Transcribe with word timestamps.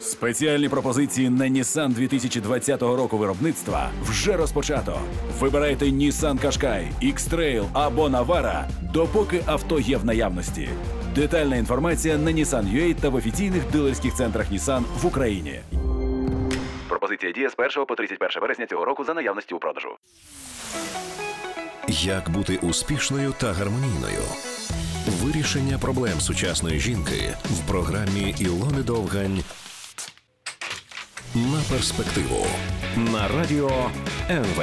Спеціальні 0.00 0.68
пропозиції 0.68 1.30
на 1.30 1.44
Nissan 1.44 1.88
2020 1.88 2.82
року 2.82 3.18
виробництва 3.18 3.90
вже 4.02 4.36
розпочато. 4.36 5.00
Вибирайте 5.38 5.84
Nissan 5.84 6.44
Qashqai, 6.44 6.88
X-Trail 7.02 7.66
або 7.72 8.08
Navara, 8.08 8.64
допоки 8.92 9.42
авто 9.46 9.80
є 9.80 9.96
в 9.96 10.04
наявності. 10.04 10.68
Детальна 11.14 11.56
інформація 11.56 12.18
на 12.18 12.30
Nissan.ua 12.30 12.94
та 12.94 13.08
в 13.08 13.14
офіційних 13.14 13.70
дилерських 13.72 14.14
центрах 14.14 14.52
Nissan 14.52 14.82
в 15.02 15.06
Україні. 15.06 15.60
Пропозиція 16.88 17.32
діє 17.32 17.50
з 17.50 17.54
1 17.58 17.86
по 17.86 17.94
31 17.94 18.40
вересня 18.42 18.66
цього 18.66 18.84
року 18.84 19.04
за 19.04 19.14
наявності 19.14 19.54
у 19.54 19.58
продажу. 19.58 19.88
Як 21.88 22.30
бути 22.30 22.56
успішною 22.62 23.34
та 23.40 23.52
гармонійною? 23.52 24.22
Вирішення 25.06 25.78
проблем 25.78 26.20
сучасної 26.20 26.80
жінки 26.80 27.34
в 27.44 27.68
програмі 27.68 28.34
Ілони 28.38 28.82
Довгань 28.82 29.42
на 31.34 31.60
перспективу 31.70 32.46
на 32.96 33.28
радіо 33.28 33.90
НВ. 34.30 34.62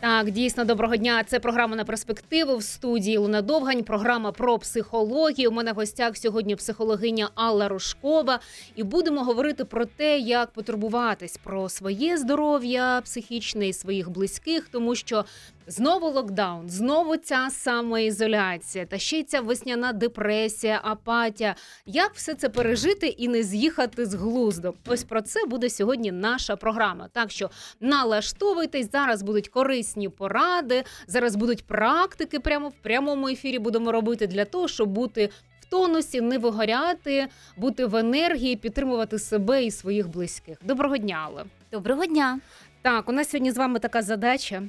Так, 0.00 0.30
дійсно, 0.30 0.64
доброго 0.64 0.96
дня. 0.96 1.24
Це 1.26 1.40
програма 1.40 1.76
на 1.76 1.84
перспективу 1.84 2.56
в 2.56 2.62
студії 2.62 3.16
Луна 3.16 3.42
Довгань. 3.42 3.84
Програма 3.84 4.32
про 4.32 4.58
психологію. 4.58 5.50
У 5.50 5.52
мене 5.52 5.72
в 5.72 5.74
гостях 5.74 6.16
сьогодні 6.16 6.56
психологиня 6.56 7.30
Алла 7.34 7.68
Рушкова. 7.68 8.40
І 8.76 8.82
будемо 8.82 9.24
говорити 9.24 9.64
про 9.64 9.84
те, 9.84 10.18
як 10.18 10.50
потурбуватись 10.50 11.36
про 11.36 11.68
своє 11.68 12.16
здоров'я 12.16 13.00
психічне 13.04 13.68
і 13.68 13.72
своїх 13.72 14.10
близьких, 14.10 14.68
тому 14.72 14.94
що 14.94 15.24
знову 15.68 16.08
локдаун, 16.08 16.70
знову 16.70 17.16
ця 17.16 17.48
самоізоляція, 17.50 18.86
та 18.86 18.98
ще 18.98 19.18
й 19.18 19.24
ця 19.24 19.40
весняна 19.40 19.92
депресія, 19.92 20.80
апатія. 20.82 21.54
Як 21.86 22.14
все 22.14 22.34
це 22.34 22.48
пережити 22.48 23.06
і 23.06 23.28
не 23.28 23.42
з'їхати 23.42 24.06
з 24.06 24.14
глузду? 24.14 24.74
Ось 24.86 25.04
про 25.04 25.22
це 25.22 25.46
буде 25.46 25.70
сьогодні 25.70 26.12
наша 26.12 26.56
програма. 26.56 27.08
Так 27.12 27.30
що 27.30 27.50
налаштовуйтесь, 27.80 28.90
зараз 28.92 29.22
будуть 29.22 29.48
корисні 29.48 30.08
поради, 30.08 30.84
зараз 31.06 31.36
будуть 31.36 31.64
практики 31.64 32.40
прямо 32.40 32.68
в 32.68 32.74
прямому 32.82 33.28
ефірі. 33.28 33.58
Будемо 33.58 33.92
робити 33.92 34.26
для 34.26 34.44
того, 34.44 34.68
щоб 34.68 34.88
бути 34.88 35.30
в 35.60 35.64
тонусі, 35.70 36.20
не 36.20 36.38
вигоряти, 36.38 37.26
бути 37.56 37.86
в 37.86 37.96
енергії, 37.96 38.56
підтримувати 38.56 39.18
себе 39.18 39.64
і 39.64 39.70
своїх 39.70 40.08
близьких. 40.08 40.58
Доброго 40.64 40.96
дня, 40.96 41.22
Алла. 41.26 41.44
Доброго 41.72 42.06
дня. 42.06 42.40
Так, 42.82 43.08
у 43.08 43.12
нас 43.12 43.30
сьогодні 43.30 43.50
з 43.50 43.56
вами 43.56 43.78
така 43.78 44.02
задача. 44.02 44.62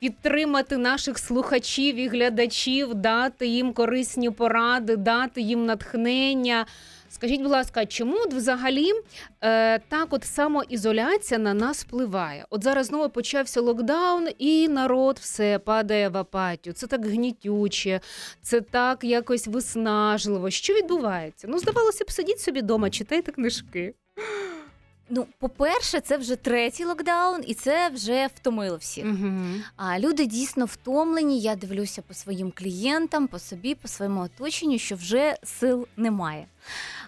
Підтримати 0.00 0.76
наших 0.76 1.18
слухачів 1.18 1.96
і 1.96 2.08
глядачів, 2.08 2.94
дати 2.94 3.46
їм 3.46 3.72
корисні 3.72 4.30
поради, 4.30 4.96
дати 4.96 5.40
їм 5.40 5.66
натхнення. 5.66 6.66
Скажіть, 7.08 7.42
будь 7.42 7.50
ласка, 7.50 7.86
чому 7.86 8.16
от 8.16 8.34
взагалі 8.34 8.90
е, 9.40 9.78
так 9.78 10.06
от 10.10 10.24
самоізоляція 10.24 11.40
на 11.40 11.54
нас 11.54 11.84
впливає? 11.84 12.46
От 12.50 12.64
зараз 12.64 12.86
знову 12.86 13.08
почався 13.08 13.60
локдаун, 13.60 14.28
і 14.38 14.68
народ 14.68 15.18
все 15.18 15.58
падає 15.58 16.08
в 16.08 16.16
апатію. 16.16 16.72
Це 16.72 16.86
так 16.86 17.06
гнітюче, 17.06 18.00
це 18.42 18.60
так 18.60 19.04
якось 19.04 19.46
виснажливо. 19.46 20.50
Що 20.50 20.74
відбувається? 20.74 21.46
Ну, 21.50 21.58
здавалося 21.58 22.04
б, 22.04 22.10
сидіть 22.10 22.40
собі 22.40 22.60
вдома, 22.60 22.90
читайте 22.90 23.32
книжки. 23.32 23.94
Ну, 25.10 25.26
по-перше, 25.38 26.00
це 26.00 26.16
вже 26.16 26.36
третій 26.36 26.84
локдаун, 26.84 27.44
і 27.46 27.54
це 27.54 27.88
вже 27.88 28.26
втомило 28.26 28.76
всіх. 28.76 29.04
Угу. 29.04 29.32
А 29.76 29.98
люди 29.98 30.26
дійсно 30.26 30.64
втомлені. 30.64 31.40
Я 31.40 31.56
дивлюся 31.56 32.02
по 32.02 32.14
своїм 32.14 32.52
клієнтам, 32.54 33.26
по 33.26 33.38
собі, 33.38 33.74
по 33.74 33.88
своєму 33.88 34.20
оточенню, 34.20 34.78
що 34.78 34.94
вже 34.94 35.36
сил 35.42 35.86
немає. 35.96 36.46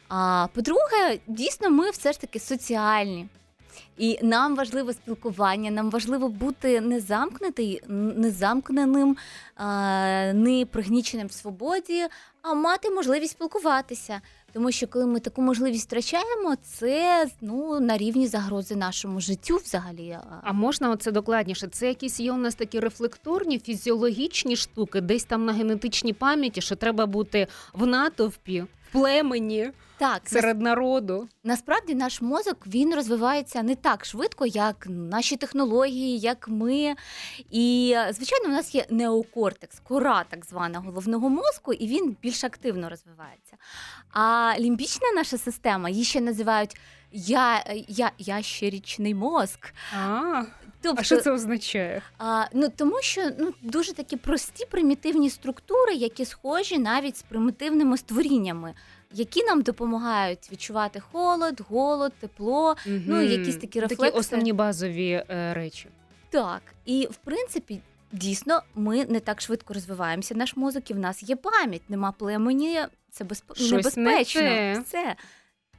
А 0.09 0.47
по-друге, 0.55 1.19
дійсно, 1.27 1.71
ми 1.71 1.91
все 1.91 2.13
ж 2.13 2.21
таки 2.21 2.39
соціальні. 2.39 3.29
І 3.99 4.19
нам 4.23 4.57
важливо 4.57 4.93
спілкування, 4.93 5.71
нам 5.71 5.91
важливо 5.91 6.29
бути 6.29 6.81
не 6.81 7.01
замкнутий, 7.01 7.83
не 7.89 8.31
не 10.33 10.67
пригніченим 10.67 11.27
в 11.27 11.33
свободі, 11.33 12.07
а 12.43 12.55
мати 12.55 12.91
можливість 12.91 13.33
спілкуватися. 13.33 14.21
Тому 14.53 14.73
що 14.73 14.87
коли 14.87 15.07
ми 15.07 15.21
таку 15.21 15.43
можливість 15.43 15.87
втрачаємо, 15.87 16.57
це 16.63 17.27
ну 17.41 17.81
на 17.81 17.99
рівні 17.99 18.27
загрози 18.27 18.77
нашому 18.77 19.21
життю 19.21 19.57
взагалі. 19.57 20.19
А 20.43 20.53
можна 20.53 20.91
оце 20.91 21.13
докладніше? 21.13 21.69
Це 21.69 21.89
якісь 21.89 22.21
є 22.21 22.33
у 22.33 22.37
нас 22.37 22.55
такі 22.55 22.81
рефлекторні, 22.81 23.59
фізіологічні 23.59 24.57
штуки, 24.57 25.01
десь 25.01 25.25
там 25.25 25.45
на 25.45 25.53
генетичній 25.53 26.13
пам'яті, 26.13 26.61
що 26.61 26.77
треба 26.77 27.07
бути 27.07 27.47
в 27.73 27.87
натовпі, 27.87 28.61
в 28.61 28.93
племені, 28.93 29.71
так 29.99 30.23
серед 30.25 30.61
народу. 30.61 31.29
Насправді 31.45 31.95
наш 31.95 32.23
мозок 32.23 32.67
він 32.67 32.95
розвивається 32.95 33.63
не 33.63 33.75
так 33.75 34.05
швидко, 34.05 34.47
як 34.47 34.87
наші 34.89 35.37
технології, 35.37 36.19
як 36.19 36.49
ми. 36.49 36.95
І 37.51 37.97
звичайно, 38.11 38.49
у 38.49 38.53
нас 38.53 38.75
є 38.75 38.87
неокортекс, 38.91 39.81
кора 39.81 40.25
так 40.29 40.47
звана 40.47 40.79
головного 40.79 41.29
мозку, 41.29 41.73
і 41.73 41.87
він 41.87 42.17
більш 42.23 42.45
активно 42.45 42.89
розвивається. 42.89 43.57
А 44.11 44.55
лімбічна 44.59 45.13
наша 45.15 45.39
система 45.39 45.89
її 45.89 46.05
ще 46.05 46.21
називають 46.21 46.77
я, 47.13 47.65
я, 47.89 48.11
ящерічний 48.19 49.15
мозк. 49.15 49.75
А, 49.99 50.43
Тобто, 50.83 51.01
а 51.01 51.05
що 51.05 51.17
це 51.17 51.31
означає? 51.31 52.03
А, 52.19 52.45
ну 52.53 52.69
тому 52.77 53.03
що 53.03 53.31
ну 53.39 53.55
дуже 53.63 53.93
такі 53.93 54.17
прості 54.17 54.67
примітивні 54.71 55.31
структури, 55.31 55.95
які 55.95 56.25
схожі 56.25 56.79
навіть 56.79 57.17
з 57.17 57.23
примітивними 57.23 57.97
створіннями, 57.97 58.75
які 59.13 59.45
нам 59.45 59.63
допомагають 59.63 60.53
відчувати 60.53 61.01
холод, 61.01 61.61
голод, 61.69 62.13
тепло, 62.21 62.77
ну 62.87 63.23
якісь 63.23 63.57
такі 63.57 63.81
рефлекси. 63.81 64.05
Такі 64.05 64.19
основні 64.19 64.53
базові 64.53 65.25
е, 65.29 65.55
речі. 65.55 65.89
Так, 66.31 66.63
і 66.85 67.09
в 67.11 67.17
принципі. 67.17 67.81
Дійсно, 68.15 68.63
ми 68.75 69.05
не 69.05 69.21
так 69.21 69.41
швидко 69.41 69.75
розвиваємося. 69.75 70.35
Наш 70.35 70.57
мозок 70.57 70.91
і 70.91 70.95
в 70.95 70.99
нас 70.99 71.23
є 71.23 71.37
пам'ять, 71.37 71.83
нема 71.89 72.13
племені, 72.13 72.81
це 73.11 73.25
безп... 73.25 73.57
Щось 73.57 73.71
небезпечно. 73.71 74.43
Не. 74.43 74.83
Все 74.87 75.17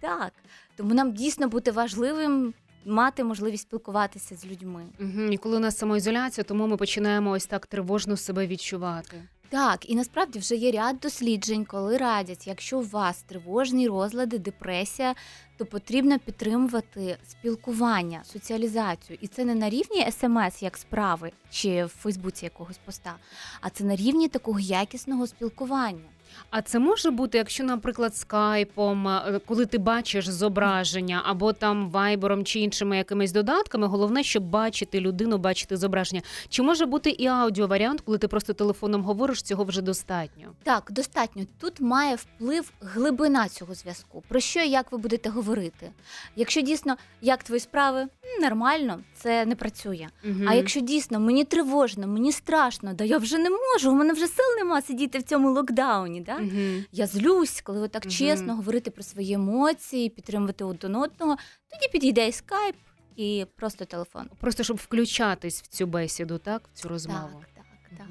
так. 0.04 0.34
Тому 0.76 0.94
нам 0.94 1.14
дійсно 1.14 1.48
бути 1.48 1.72
важливим 1.72 2.54
мати 2.86 3.24
можливість 3.24 3.64
спілкуватися 3.64 4.36
з 4.36 4.46
людьми. 4.46 4.86
Угу. 5.00 5.22
І 5.22 5.38
коли 5.38 5.58
у 5.58 5.60
нас 5.60 5.78
самоізоляція, 5.78 6.44
тому 6.44 6.68
ми 6.68 6.78
починаємо 6.78 7.32
ось 7.32 7.46
так 7.46 7.66
тривожно 7.66 8.18
себе 8.18 8.48
відчувати. 8.48 9.24
Так, 9.54 9.90
і 9.90 9.96
насправді 9.96 10.40
вже 10.40 10.56
є 10.56 10.72
ряд 10.72 11.00
досліджень, 11.00 11.66
коли 11.66 11.98
радять, 11.98 12.48
якщо 12.48 12.80
у 12.80 12.82
вас 12.82 13.24
тривожні 13.24 13.88
розлади, 13.88 14.40
депресія, 14.40 15.16
то 15.58 15.66
потрібно 15.66 16.20
підтримувати 16.20 17.18
спілкування, 17.28 18.22
соціалізацію. 18.24 19.18
І 19.22 19.28
це 19.28 19.46
не 19.46 19.56
на 19.56 19.70
рівні 19.70 20.12
смс, 20.12 20.64
як 20.64 20.78
справи, 20.78 21.32
чи 21.52 21.86
в 21.86 21.88
Фейсбуці 21.88 22.46
якогось 22.46 22.80
поста, 22.86 23.16
а 23.62 23.70
це 23.70 23.84
на 23.84 23.96
рівні 23.96 24.28
такого 24.28 24.60
якісного 24.60 25.28
спілкування. 25.28 26.13
А 26.50 26.62
це 26.62 26.80
може 26.80 27.12
бути, 27.12 27.38
якщо, 27.38 27.64
наприклад, 27.64 28.16
скайпом, 28.16 29.08
е, 29.08 29.40
коли 29.46 29.66
ти 29.66 29.78
бачиш 29.78 30.28
зображення, 30.28 31.22
або 31.26 31.54
там 31.54 31.90
вайбером 31.90 32.46
чи 32.46 32.60
іншими 32.60 32.98
якимись 32.98 33.32
додатками, 33.32 33.88
головне, 33.88 34.24
щоб 34.24 34.44
бачити 34.44 35.00
людину, 35.00 35.38
бачити 35.38 35.78
зображення. 35.78 36.22
Чи 36.50 36.62
може 36.62 36.86
бути 36.86 37.10
і 37.10 37.28
аудіоваріант, 37.28 38.02
коли 38.02 38.18
ти 38.18 38.28
просто 38.28 38.54
телефоном 38.54 39.04
говориш, 39.04 39.42
цього 39.42 39.64
вже 39.64 39.82
достатньо? 39.82 40.48
Так, 40.64 40.92
достатньо. 40.92 41.44
Тут 41.60 41.82
має 41.82 42.16
вплив 42.16 42.72
глибина 42.82 43.50
цього 43.50 43.74
зв'язку. 43.74 44.24
Про 44.28 44.40
що 44.40 44.60
і 44.60 44.70
як 44.70 44.92
ви 44.92 44.98
будете 44.98 45.30
говорити? 45.30 45.92
Якщо 46.36 46.62
дійсно 46.62 46.96
як 47.22 47.44
твої 47.44 47.60
справи 47.60 48.08
нормально, 48.42 49.00
це 49.16 49.46
не 49.46 49.56
працює. 49.56 50.08
Угу. 50.26 50.44
А 50.48 50.54
якщо 50.54 50.80
дійсно 50.80 51.20
мені 51.20 51.44
тривожно, 51.44 52.08
мені 52.08 52.32
страшно, 52.32 52.94
да 52.94 53.04
я 53.04 53.18
вже 53.18 53.38
не 53.38 53.50
можу, 53.50 53.92
у 53.92 53.96
мене 53.96 54.14
вже 54.14 54.28
сил 54.28 54.46
нема 54.58 54.82
сидіти 54.82 55.20
в 55.20 55.24
цьому 55.24 55.52
локдауні. 55.52 56.22
Да? 56.24 56.36
Угу. 56.38 56.84
Я 56.92 57.08
злюсь, 57.08 57.62
коли 57.62 57.80
ви 57.80 57.88
так 57.88 58.04
Мгм. 58.06 58.12
чесно 58.12 58.56
говорити 58.56 58.92
про 58.92 59.04
свої 59.04 59.34
емоції, 59.34 60.10
підтримувати 60.10 60.64
один 60.64 60.96
одного, 60.96 61.38
тоді 61.70 61.92
підійде 61.92 62.28
і 62.28 62.32
скайп, 62.32 62.76
і 63.16 63.46
просто 63.56 63.86
телефон. 63.86 64.30
Просто 64.40 64.64
щоб 64.64 64.78
включатись 64.78 65.62
в 65.62 65.68
цю 65.68 65.86
бесіду, 65.86 66.38
так, 66.38 66.70
в 66.74 66.80
цю 66.80 66.90
розмову. 66.90 67.44
Так, 67.56 67.66
так, 67.90 67.98
так. 67.98 68.08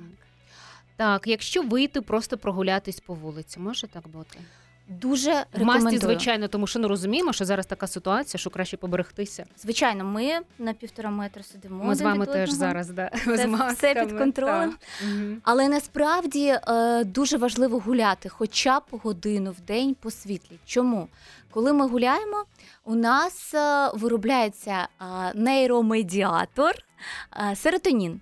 Так, 0.96 1.26
якщо 1.26 1.62
вийти 1.62 2.00
просто 2.00 2.38
прогулятись 2.38 3.00
по 3.00 3.14
вулиці, 3.14 3.60
може 3.60 3.86
так 3.88 4.08
бути? 4.08 4.38
Дуже 5.00 5.44
В 5.52 5.62
масті, 5.62 5.98
звичайно, 5.98 6.48
тому 6.48 6.66
що 6.66 6.78
ну 6.78 6.88
розуміємо, 6.88 7.32
що 7.32 7.44
зараз 7.44 7.66
така 7.66 7.86
ситуація, 7.86 8.38
що 8.38 8.50
краще 8.50 8.76
поберегтися. 8.76 9.44
Звичайно, 9.58 10.04
ми 10.04 10.38
на 10.58 10.72
півтора 10.72 11.10
метра 11.10 11.42
сидимо. 11.42 11.84
Ми 11.84 11.94
з 11.94 12.00
вами 12.00 12.26
теж 12.26 12.50
зараз 12.50 12.90
да, 12.90 13.10
Це 13.24 13.36
з 13.36 13.74
все 13.74 13.94
під 13.94 14.18
контролем. 14.18 14.74
Але 15.42 15.68
насправді 15.68 16.58
е, 16.68 17.04
дуже 17.04 17.36
важливо 17.36 17.78
гуляти 17.78 18.28
хоча 18.28 18.80
б 18.80 18.82
годину 18.90 19.50
в 19.50 19.60
день 19.60 19.96
по 20.00 20.10
світлі. 20.10 20.58
Чому? 20.64 21.08
Коли 21.50 21.72
ми 21.72 21.88
гуляємо, 21.88 22.44
у 22.84 22.94
нас 22.94 23.54
е, 23.54 23.90
виробляється 23.94 24.88
е, 25.00 25.04
нейромедіатор 25.34 26.74
е, 27.50 27.56
серотонін. 27.56 28.20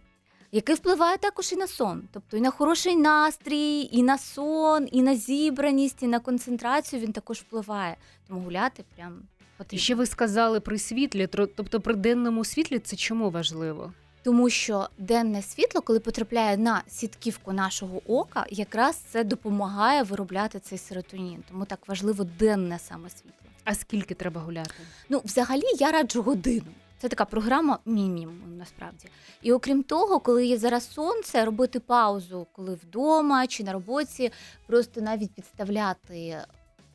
Який 0.53 0.75
впливає 0.75 1.19
також 1.19 1.53
і 1.53 1.57
на 1.57 1.67
сон, 1.67 2.03
тобто 2.13 2.37
і 2.37 2.41
на 2.41 2.51
хороший 2.51 2.97
настрій, 2.97 3.89
і 3.93 4.03
на 4.03 4.19
сон, 4.19 4.89
і 4.93 5.03
на 5.03 5.17
зібраність, 5.17 6.03
і 6.03 6.07
на 6.07 6.19
концентрацію 6.21 7.03
він 7.03 7.13
також 7.13 7.39
впливає. 7.39 7.97
Тому 8.29 8.41
гуляти 8.41 8.85
прям 8.97 9.23
потрібно. 9.57 9.77
І 9.77 9.79
ще 9.79 9.95
ви 9.95 10.07
сказали 10.07 10.61
при 10.61 10.79
світлі, 10.79 11.27
тобто 11.27 11.81
при 11.81 11.95
денному 11.95 12.45
світлі 12.45 12.79
це 12.79 12.97
чому 12.97 13.31
важливо? 13.31 13.93
Тому 14.23 14.51
що 14.51 14.89
денне 14.99 15.43
світло, 15.43 15.81
коли 15.81 16.01
потрапляє 16.01 16.57
на 16.57 16.83
сітківку 16.89 17.53
нашого 17.53 18.03
ока, 18.07 18.47
якраз 18.51 18.97
це 18.97 19.25
допомагає 19.25 20.03
виробляти 20.03 20.61
цей 20.61 20.79
серотонін. 20.79 21.43
Тому 21.49 21.65
так 21.65 21.89
важливо 21.89 22.25
денне 22.25 22.79
саме 22.79 23.11
світло. 23.11 23.33
А 23.65 23.75
скільки 23.75 24.15
треба 24.15 24.41
гуляти? 24.41 24.75
Ну, 25.09 25.23
взагалі, 25.25 25.63
я 25.79 25.91
раджу 25.91 26.23
годину. 26.23 26.71
Це 27.01 27.09
така 27.09 27.25
програма 27.25 27.79
мінімум 27.87 28.57
насправді. 28.59 29.09
І 29.43 29.53
окрім 29.53 29.83
того, 29.83 30.21
коли 30.21 30.47
є 30.47 30.59
зараз 30.59 30.93
сонце, 30.93 31.45
робити 31.45 31.81
паузу, 31.81 32.47
коли 32.53 32.75
вдома 32.75 33.47
чи 33.47 33.65
на 33.65 33.73
роботі, 33.73 34.33
просто 34.67 35.01
навіть 35.01 35.35
підставляти 35.35 36.39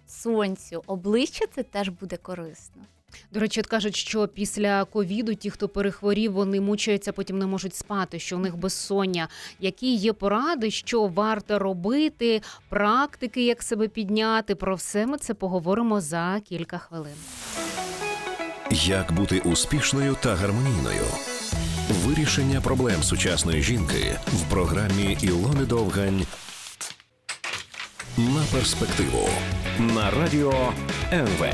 сонцю 0.08 0.84
обличчя, 0.88 1.46
це 1.56 1.64
теж 1.64 1.90
буде 1.90 2.18
корисно. 2.18 2.82
До 3.32 3.40
речі, 3.40 3.62
кажуть, 3.62 3.96
що 3.96 4.28
після 4.28 4.86
ковіду 4.86 5.36
ті, 5.36 5.50
хто 5.50 5.70
перехворів, 5.70 6.34
вони 6.34 6.62
мучаються, 6.62 7.12
потім 7.12 7.40
не 7.40 7.46
можуть 7.46 7.76
спати, 7.76 8.20
що 8.20 8.36
у 8.36 8.40
них 8.40 8.58
безсоння. 8.58 9.28
Які 9.60 9.96
є 9.96 10.14
поради, 10.14 10.72
що 10.72 11.08
варто 11.08 11.60
робити, 11.60 12.42
практики, 12.70 13.46
як 13.46 13.64
себе 13.64 13.88
підняти? 13.88 14.56
Про 14.56 14.76
все 14.76 15.06
ми 15.06 15.18
це 15.18 15.34
поговоримо 15.34 16.02
за 16.02 16.42
кілька 16.46 16.78
хвилин. 16.78 17.16
Як 18.72 19.12
бути 19.12 19.40
успішною 19.40 20.18
та 20.22 20.36
гармонійною? 20.36 21.04
Вирішення 21.90 22.62
проблем 22.62 23.04
сучасної 23.04 23.62
жінки 23.62 24.20
в 24.28 24.50
програмі 24.50 25.18
Ілони 25.22 25.66
Довгань 25.66 26.26
на 28.18 28.42
перспективу 28.52 29.30
на 29.80 30.12
радіо 30.12 30.74
НВ. 31.14 31.46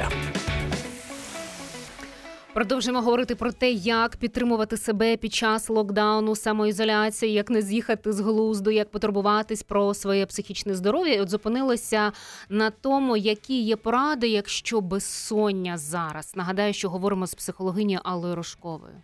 Продовжуємо 2.54 3.02
говорити 3.02 3.36
про 3.36 3.52
те, 3.52 3.72
як 3.72 4.16
підтримувати 4.16 4.78
себе 4.78 5.18
під 5.18 5.34
час 5.34 5.70
локдауну, 5.70 6.36
самоізоляції, 6.36 7.34
як 7.34 7.50
не 7.50 7.62
з'їхати 7.62 8.14
з 8.14 8.20
глузду, 8.20 8.72
як 8.72 8.92
потурбуватись 8.92 9.64
про 9.64 9.94
своє 9.94 10.26
психічне 10.26 10.76
здоров'я. 10.76 11.22
От 11.22 11.30
зупинилися 11.30 12.12
на 12.50 12.70
тому, 12.70 13.18
які 13.18 13.62
є 13.62 13.76
поради, 13.76 14.28
якщо 14.28 14.82
безсоння 14.82 15.78
зараз. 15.78 16.36
Нагадаю, 16.36 16.74
що 16.74 16.90
говоримо 16.90 17.28
з 17.28 17.36
психологинею 17.36 18.00
Аллою 18.04 18.36
Рожковою. 18.36 19.02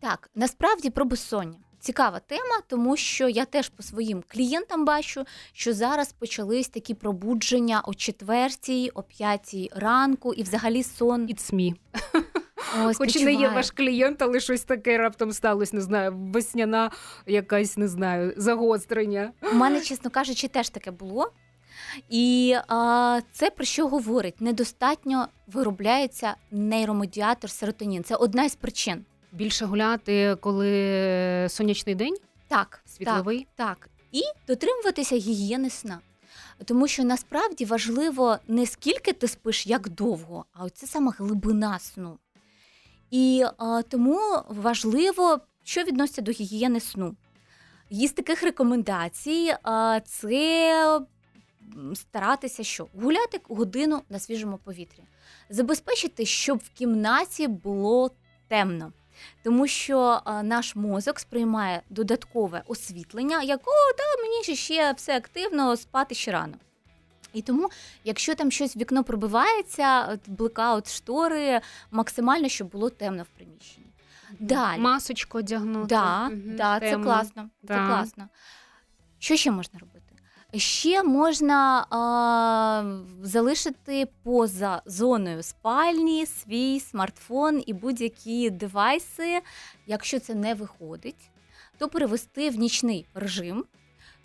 Так, 0.00 0.30
насправді 0.34 0.90
про 0.90 1.04
безсоння. 1.04 1.56
Цікава 1.80 2.20
тема, 2.20 2.60
тому 2.66 2.96
що 2.96 3.28
я 3.28 3.44
теж 3.44 3.68
по 3.68 3.82
своїм 3.82 4.22
клієнтам 4.28 4.84
бачу, 4.84 5.24
що 5.52 5.72
зараз 5.72 6.12
почались 6.12 6.68
такі 6.68 6.94
пробудження 6.94 7.82
о 7.84 7.94
четвертій, 7.94 8.90
о 8.94 9.02
п'ятій 9.02 9.70
ранку, 9.76 10.34
і 10.34 10.42
взагалі 10.42 10.82
сон 10.82 11.26
It's 11.26 11.54
me. 11.54 11.74
ось 12.84 12.96
Хоч 12.96 13.16
і 13.16 13.24
не 13.24 13.32
є 13.32 13.48
ваш 13.48 13.70
клієнт, 13.70 14.22
але 14.22 14.40
щось 14.40 14.64
таке 14.64 14.98
раптом 14.98 15.32
сталося, 15.32 15.76
не 15.76 15.82
знаю, 15.82 16.12
весняна 16.16 16.90
якась, 17.26 17.76
не 17.76 17.88
знаю, 17.88 18.34
загострення. 18.36 19.32
У 19.52 19.54
мене, 19.54 19.80
чесно 19.80 20.10
кажучи, 20.10 20.48
теж 20.48 20.68
таке 20.68 20.90
було. 20.90 21.32
І 22.08 22.56
а, 22.68 23.20
це 23.32 23.50
про 23.50 23.64
що 23.64 23.88
говорить? 23.88 24.40
Недостатньо 24.40 25.28
виробляється 25.46 26.34
нейромедіатор 26.50 27.50
серотонін. 27.50 28.04
Це 28.04 28.14
одна 28.14 28.44
із 28.44 28.54
причин. 28.54 29.04
Більше 29.32 29.64
гуляти, 29.64 30.36
коли 30.40 31.46
сонячний 31.48 31.94
день, 31.94 32.16
Так, 32.48 32.82
світловий. 32.86 33.46
Так, 33.54 33.78
так. 33.78 33.88
І 34.12 34.22
дотримуватися 34.48 35.16
гігієни 35.16 35.70
сна. 35.70 35.98
Тому 36.64 36.88
що 36.88 37.04
насправді 37.04 37.64
важливо 37.64 38.38
не 38.48 38.66
скільки 38.66 39.12
ти 39.12 39.28
спиш, 39.28 39.66
як 39.66 39.88
довго, 39.88 40.44
а 40.52 40.64
оце 40.64 40.86
саме 40.86 41.12
глибина 41.18 41.78
сну. 41.78 42.18
І 43.10 43.44
а, 43.58 43.82
тому 43.82 44.42
важливо, 44.48 45.40
що 45.64 45.82
відноситься 45.82 46.22
до 46.22 46.32
гігієни 46.32 46.80
сну. 46.80 47.16
Із 47.90 48.12
таких 48.12 48.42
рекомендацій 48.42 49.54
а, 49.62 50.00
це 50.04 51.00
старатися 51.94 52.64
що? 52.64 52.86
Гуляти 52.94 53.40
годину 53.48 54.02
на 54.08 54.18
свіжому 54.18 54.58
повітрі. 54.58 55.02
Забезпечити, 55.50 56.26
щоб 56.26 56.58
в 56.58 56.70
кімнаті 56.70 57.48
було 57.48 58.10
темно. 58.48 58.92
Тому 59.42 59.66
що 59.66 60.20
а, 60.24 60.42
наш 60.42 60.76
мозок 60.76 61.20
сприймає 61.20 61.82
додаткове 61.90 62.62
освітлення, 62.66 63.42
як 63.42 63.60
о, 63.60 63.92
та 63.96 64.22
мені 64.22 64.56
ще 64.56 64.92
все 64.92 65.16
активно 65.16 65.76
спати 65.76 66.14
ще 66.14 66.32
рано. 66.32 66.54
І 67.32 67.42
тому, 67.42 67.68
якщо 68.04 68.34
там 68.34 68.50
щось 68.50 68.76
в 68.76 68.78
вікно 68.78 69.04
пробивається, 69.04 70.18
блекаут 70.26 70.90
штори, 70.90 71.60
максимально, 71.90 72.48
щоб 72.48 72.68
було 72.68 72.90
темно 72.90 73.22
в 73.22 73.26
приміщенні. 73.36 73.86
Далі. 74.38 74.80
Масочку 74.80 75.38
одягнути. 75.38 75.86
Да, 75.86 76.28
Мгм, 76.28 76.56
да, 76.56 76.80
це 76.80 76.96
класно. 76.98 77.50
Це 77.68 77.74
класно. 77.74 78.28
Що 79.18 79.36
ще 79.36 79.50
можна 79.50 79.78
робити? 79.78 79.99
Ще 80.54 81.02
можна 81.02 81.86
а, 81.90 82.94
залишити 83.22 84.08
поза 84.22 84.82
зоною 84.86 85.42
спальні 85.42 86.26
свій 86.26 86.80
смартфон 86.80 87.62
і 87.66 87.72
будь-які 87.72 88.50
девайси. 88.50 89.40
Якщо 89.86 90.20
це 90.20 90.34
не 90.34 90.54
виходить, 90.54 91.30
то 91.78 91.88
перевести 91.88 92.50
в 92.50 92.56
нічний 92.56 93.06
режим 93.14 93.64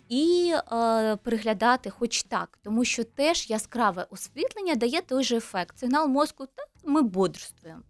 і 0.08 0.54
е, 0.72 1.16
переглядати 1.16 1.90
хоч 1.90 2.22
так, 2.22 2.58
тому 2.62 2.84
що 2.84 3.04
теж 3.04 3.50
яскраве 3.50 4.06
освітлення 4.10 4.74
дає 4.74 5.00
той 5.02 5.24
же 5.24 5.36
ефект. 5.36 5.78
Сигнал 5.78 6.08
мозку, 6.08 6.46
та 6.46 6.62
ми 6.84 7.02
бодрствуємо. 7.02 7.82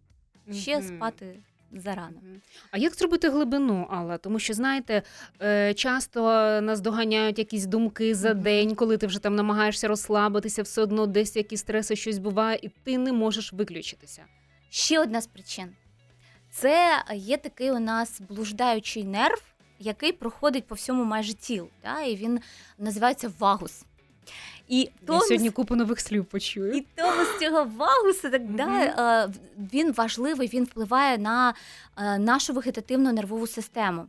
Ще 0.53 0.79
Мгм. 0.79 0.97
спати 0.97 1.43
зарано. 1.73 2.21
А 2.71 2.79
як 2.79 2.95
зробити 2.95 3.29
глибину, 3.29 3.87
Алла? 3.91 4.19
Тому 4.19 4.39
що 4.39 4.55
знаєте, 4.55 5.03
е, 5.43 5.75
часто 5.75 6.21
нас 6.61 6.81
доганяють 6.81 7.39
якісь 7.39 7.67
думки 7.67 8.15
за 8.15 8.35
день, 8.35 8.75
коли 8.75 8.97
ти 8.97 9.07
вже 9.07 9.19
там 9.19 9.37
намагаєшся 9.37 9.89
розслабитися, 9.89 10.63
все 10.63 10.83
одно 10.83 11.07
десь 11.07 11.37
якісь 11.37 11.61
стреси, 11.61 11.97
щось 11.97 12.19
буває, 12.19 12.59
і 12.63 12.69
ти 12.69 12.99
не 12.99 13.13
можеш 13.13 13.53
виключитися. 13.53 14.25
Ще 14.71 15.01
одна 15.01 15.21
з 15.21 15.27
причин 15.27 15.69
це 16.51 17.03
є 17.15 17.37
такий 17.37 17.71
у 17.71 17.79
нас 17.79 18.21
блуждаючий 18.29 19.05
нерв, 19.05 19.43
який 19.79 20.13
проходить 20.13 20.67
по 20.67 20.75
всьому 20.75 21.05
майже 21.05 21.35
тілу. 21.35 21.69
Да? 21.83 22.01
І 22.01 22.17
він 22.17 22.41
називається 22.79 23.33
вагус. 23.39 23.85
І 24.69 24.91
Я 25.09 25.21
сьогодні 25.21 25.51
купу 25.51 25.77
нових 25.77 26.01
слів 26.01 26.25
почую. 26.25 26.73
і 26.77 26.87
тонус 26.95 27.29
цього 27.41 27.65
вагуса 27.65 28.31
так, 28.31 28.55
да, 28.55 28.83
е, 28.85 29.29
він 29.73 29.93
важливий, 29.93 30.49
він 30.49 30.65
впливає 30.65 31.19
на 31.19 31.55
е, 31.97 32.19
нашу 32.19 32.53
вегетативну 32.53 33.13
нервову 33.13 33.47
систему. 33.47 34.07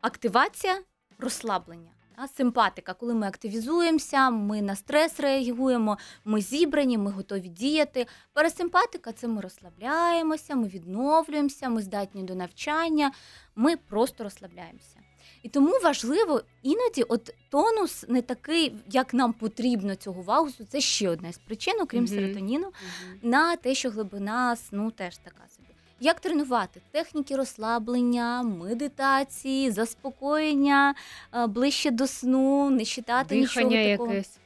Активація, 0.00 0.80
розслаблення. 1.18 1.90
Симпатика, 2.36 2.94
коли 2.94 3.14
ми 3.14 3.26
активізуємося, 3.26 4.30
ми 4.30 4.62
на 4.62 4.76
стрес 4.76 5.20
реагуємо, 5.20 5.98
ми 6.24 6.40
зібрані, 6.40 6.98
ми 6.98 7.10
готові 7.10 7.48
діяти. 7.48 8.06
Парасимпатика 8.32 9.12
це 9.12 9.28
ми 9.28 9.40
розслабляємося, 9.40 10.54
ми 10.54 10.68
відновлюємося, 10.68 11.68
ми 11.68 11.82
здатні 11.82 12.22
до 12.22 12.34
навчання, 12.34 13.12
ми 13.56 13.76
просто 13.76 14.24
розслабляємося. 14.24 14.96
І 15.42 15.48
тому 15.48 15.72
важливо 15.84 16.42
іноді, 16.62 17.02
от 17.02 17.34
тонус 17.50 18.04
не 18.08 18.22
такий, 18.22 18.74
як 18.90 19.14
нам 19.14 19.32
потрібно 19.32 19.94
цього 19.94 20.22
ваусу. 20.22 20.64
Це 20.68 20.80
ще 20.80 21.08
одна 21.08 21.32
з 21.32 21.38
причин, 21.38 21.80
окрім 21.80 22.04
Мгм. 22.04 22.14
серотоніну, 22.14 22.66
Мгм. 22.66 23.18
на 23.30 23.56
те, 23.56 23.74
що 23.74 23.90
глибина 23.90 24.56
сну 24.56 24.90
теж 24.90 25.16
така 25.16 25.42
собі. 25.56 25.68
Як 26.00 26.20
тренувати 26.20 26.80
техніки 26.90 27.36
розслаблення, 27.36 28.42
медитації, 28.42 29.70
заспокоєння 29.70 30.94
е, 31.34 31.46
ближче 31.46 31.90
до 31.90 32.06
сну, 32.06 32.70
не 32.70 32.84
читати 32.84 33.40
Дихання 33.40 33.68
нічого 33.68 33.92
такого. 33.92 34.12
якесь. 34.12 34.38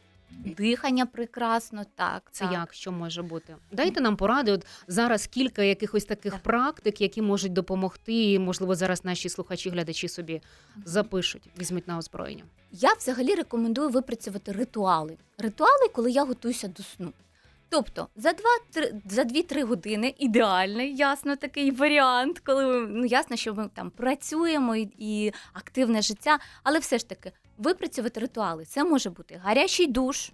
Дихання 0.45 1.07
прекрасно, 1.07 1.85
так. 1.95 2.23
Це 2.31 2.45
так. 2.45 2.53
як 2.53 2.75
що 2.75 2.93
може 2.93 3.23
бути? 3.23 3.57
Дайте 3.73 4.01
нам 4.01 4.17
поради. 4.17 4.53
От 4.53 4.67
зараз 4.89 5.27
кілька 5.27 5.63
якихось 5.63 6.05
таких 6.05 6.33
Так. 6.33 6.43
практик, 6.43 7.01
які 7.01 7.23
можуть 7.23 7.53
допомогти. 7.53 8.33
і, 8.33 8.39
Можливо, 8.39 8.75
зараз 8.75 9.05
наші 9.05 9.29
слухачі, 9.29 9.71
глядачі 9.71 10.09
собі 10.09 10.43
запишуть, 10.85 11.49
візьмуть 11.61 11.89
на 11.89 11.99
озброєння. 11.99 12.45
Я 12.73 12.93
взагалі 12.93 13.35
рекомендую 13.35 13.89
випрацювати 13.89 14.53
ритуали. 14.53 15.17
Ритуали, 15.39 15.89
коли 15.93 16.11
я 16.11 16.25
готуюся 16.25 16.69
до 16.69 16.83
сну. 16.83 17.13
Тобто 17.69 18.09
за 18.17 18.31
2-3 18.31 18.93
за 19.11 19.23
2-3 19.23 19.63
години 19.63 20.15
ідеальний, 20.19 20.97
ясно, 20.97 21.37
такий 21.37 21.71
варіант, 21.71 22.39
коли 22.39 22.87
ну 22.87 23.05
ясно, 23.05 23.37
що 23.37 23.55
ми 23.55 23.71
там 23.75 23.91
працюємо 23.91 24.77
і, 24.77 24.89
і 24.99 25.33
активне 25.53 26.03
життя, 26.03 26.39
але 26.63 26.79
все 26.79 26.99
ж 26.99 27.09
таки 27.09 27.33
випрацювати 27.59 28.21
ритуали. 28.21 28.65
Це 28.65 28.85
може 28.85 29.11
бути 29.11 29.41
гарячий 29.45 29.87
душ 29.87 30.31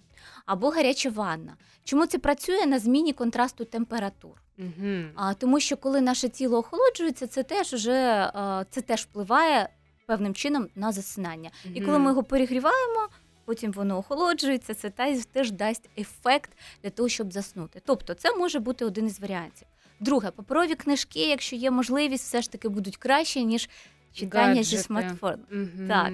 або 0.46 0.70
гаряча 0.70 1.10
ванна. 1.10 1.56
Чому 1.84 2.06
це 2.06 2.18
працює 2.18 2.66
на 2.66 2.78
зміні 2.78 3.12
контрасту 3.12 3.64
температур? 3.64 4.42
Угу. 4.58 4.98
А 5.14 5.34
тому, 5.34 5.60
що 5.60 5.76
коли 5.76 6.00
наше 6.00 6.28
тіло 6.28 6.58
охолоджується, 6.58 7.26
це 7.26 7.42
теж 7.42 7.72
уже 7.72 7.92
е, 8.34 8.66
це 8.70 8.80
теж 8.80 9.02
впливає 9.02 9.68
певним 10.06 10.34
чином 10.34 10.68
на 10.74 10.92
засинання. 10.92 11.50
І 11.74 11.80
коли 11.80 11.98
ми 11.98 12.10
його 12.10 12.22
перегріваємо, 12.22 13.08
потім 13.44 13.72
воно 13.72 13.98
охолоджується, 13.98 14.74
це 14.74 14.90
теж 15.32 15.50
дасть 15.50 15.90
ефект 15.98 16.50
для 16.82 16.90
того, 16.90 17.08
щоб 17.08 17.32
заснути. 17.32 17.82
Тобто, 17.84 18.14
це 18.14 18.36
може 18.36 18.58
бути 18.58 18.84
один 18.84 19.06
із 19.06 19.20
варіантів. 19.20 19.68
Друге, 20.00 20.30
паперові 20.30 20.74
книжки, 20.74 21.28
якщо 21.28 21.56
є 21.56 21.70
можливість, 21.70 22.24
все 22.24 22.42
ж 22.42 22.52
таки 22.52 22.68
будуть 22.68 22.96
краще, 22.96 23.42
ніж 23.42 23.68
читання 24.12 24.62
зі 24.62 24.78
смартфону. 24.78 25.42
Угу. 25.52 25.88
Так. 25.88 26.12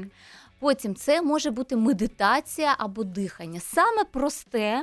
Потім 0.58 0.94
це 0.94 1.22
може 1.22 1.50
бути 1.50 1.76
медитація 1.76 2.74
або 2.78 3.04
дихання. 3.04 3.60
Саме 3.60 4.04
просте 4.04 4.82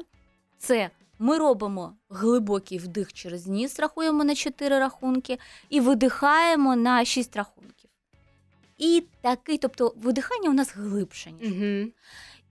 це 0.57 0.89
ми 1.19 1.37
робимо 1.37 1.93
глибокий 2.09 2.77
вдих 2.77 3.13
через 3.13 3.47
ніс, 3.47 3.79
рахуємо 3.79 4.23
на 4.23 4.35
4 4.35 4.79
рахунки, 4.79 5.37
і 5.69 5.79
видихаємо 5.79 6.75
на 6.75 7.05
6 7.05 7.35
рахунків. 7.35 7.89
І 8.77 9.03
такий, 9.21 9.57
тобто 9.57 9.93
видихання 9.97 10.49
у 10.49 10.53
нас 10.53 10.75
глибше, 10.75 11.31
ніж. 11.31 11.51
Угу. 11.51 11.91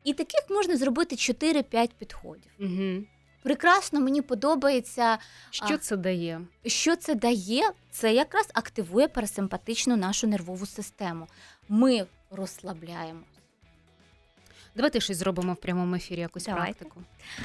І 0.04 0.14
таких 0.14 0.40
можна 0.50 0.76
зробити 0.76 1.16
4-5 1.16 1.90
підходів. 1.98 2.52
Угу. 2.60 3.04
Прекрасно, 3.44 4.00
мені 4.00 4.22
подобається, 4.22 5.18
Що 5.50 5.78
це 5.78 5.96
дає? 5.96 6.40
що 6.66 6.96
це 6.96 7.14
дає. 7.14 7.70
Це 7.90 8.14
якраз 8.14 8.50
активує 8.54 9.08
парасимпатичну 9.08 9.96
нашу 9.96 10.26
нервову 10.26 10.66
систему. 10.66 11.26
Ми 11.68 12.06
розслабляємо. 12.30 13.20
Давайте 14.76 15.00
щось 15.00 15.16
зробимо 15.16 15.52
в 15.52 15.56
прямому 15.56 15.94
ефірі, 15.94 16.20
якусь 16.20 16.44
Давайте. 16.44 16.74
практику. 16.74 17.02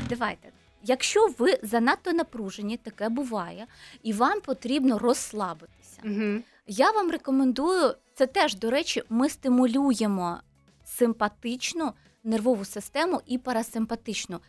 Давайте. 0.10 0.50
Якщо 0.84 1.28
ви 1.38 1.60
занадто 1.64 2.14
напружені, 2.14 2.78
таке 2.78 3.10
буває, 3.10 3.68
і 4.04 4.14
вам 4.14 4.42
потрібно 4.42 5.00
розслабитися. 5.00 6.02
Угу. 6.06 6.42
Я 6.68 6.92
вам 6.92 7.12
рекомендую, 7.12 7.96
це 8.16 8.28
теж, 8.28 8.56
до 8.56 8.70
речі, 8.70 9.04
ми 9.10 9.30
стимулюємо 9.30 10.40
симпатичну 10.86 11.94
нервову 12.24 12.66
систему 12.66 13.22
і 13.26 13.38
парасимпатичну. 13.38 14.40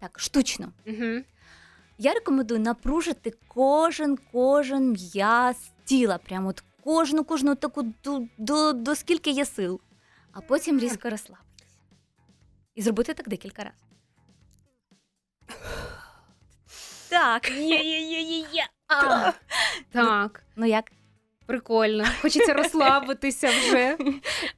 Так, 0.00 0.18
штучно. 0.18 0.72
Угу. 0.86 1.24
Я 1.98 2.14
рекомендую 2.14 2.60
напружити 2.60 3.34
кожен 3.48 4.18
кожен 4.32 4.92
м'яз 4.92 5.56
тіла, 5.84 6.18
прямо 6.18 6.48
от 6.48 6.62
кожну, 6.84 7.24
кожну 7.24 7.54
таку 7.54 7.82
до, 7.82 8.26
до, 8.38 8.72
до 8.72 8.94
скільки 8.96 9.30
є 9.30 9.46
сил, 9.46 9.80
а 10.32 10.40
потім 10.40 10.78
різко 10.78 11.10
розслабитися. 11.10 11.76
І 12.74 12.82
зробити 12.82 13.14
так 13.14 13.28
декілька 13.28 13.64
разів. 13.64 13.86
Так. 17.08 17.50
Так. 19.90 20.42
Ну 20.56 20.66
як? 20.66 20.92
Прикольно, 21.50 22.04
хочеться 22.22 22.54
розслабитися 22.54 23.48
вже. 23.48 23.96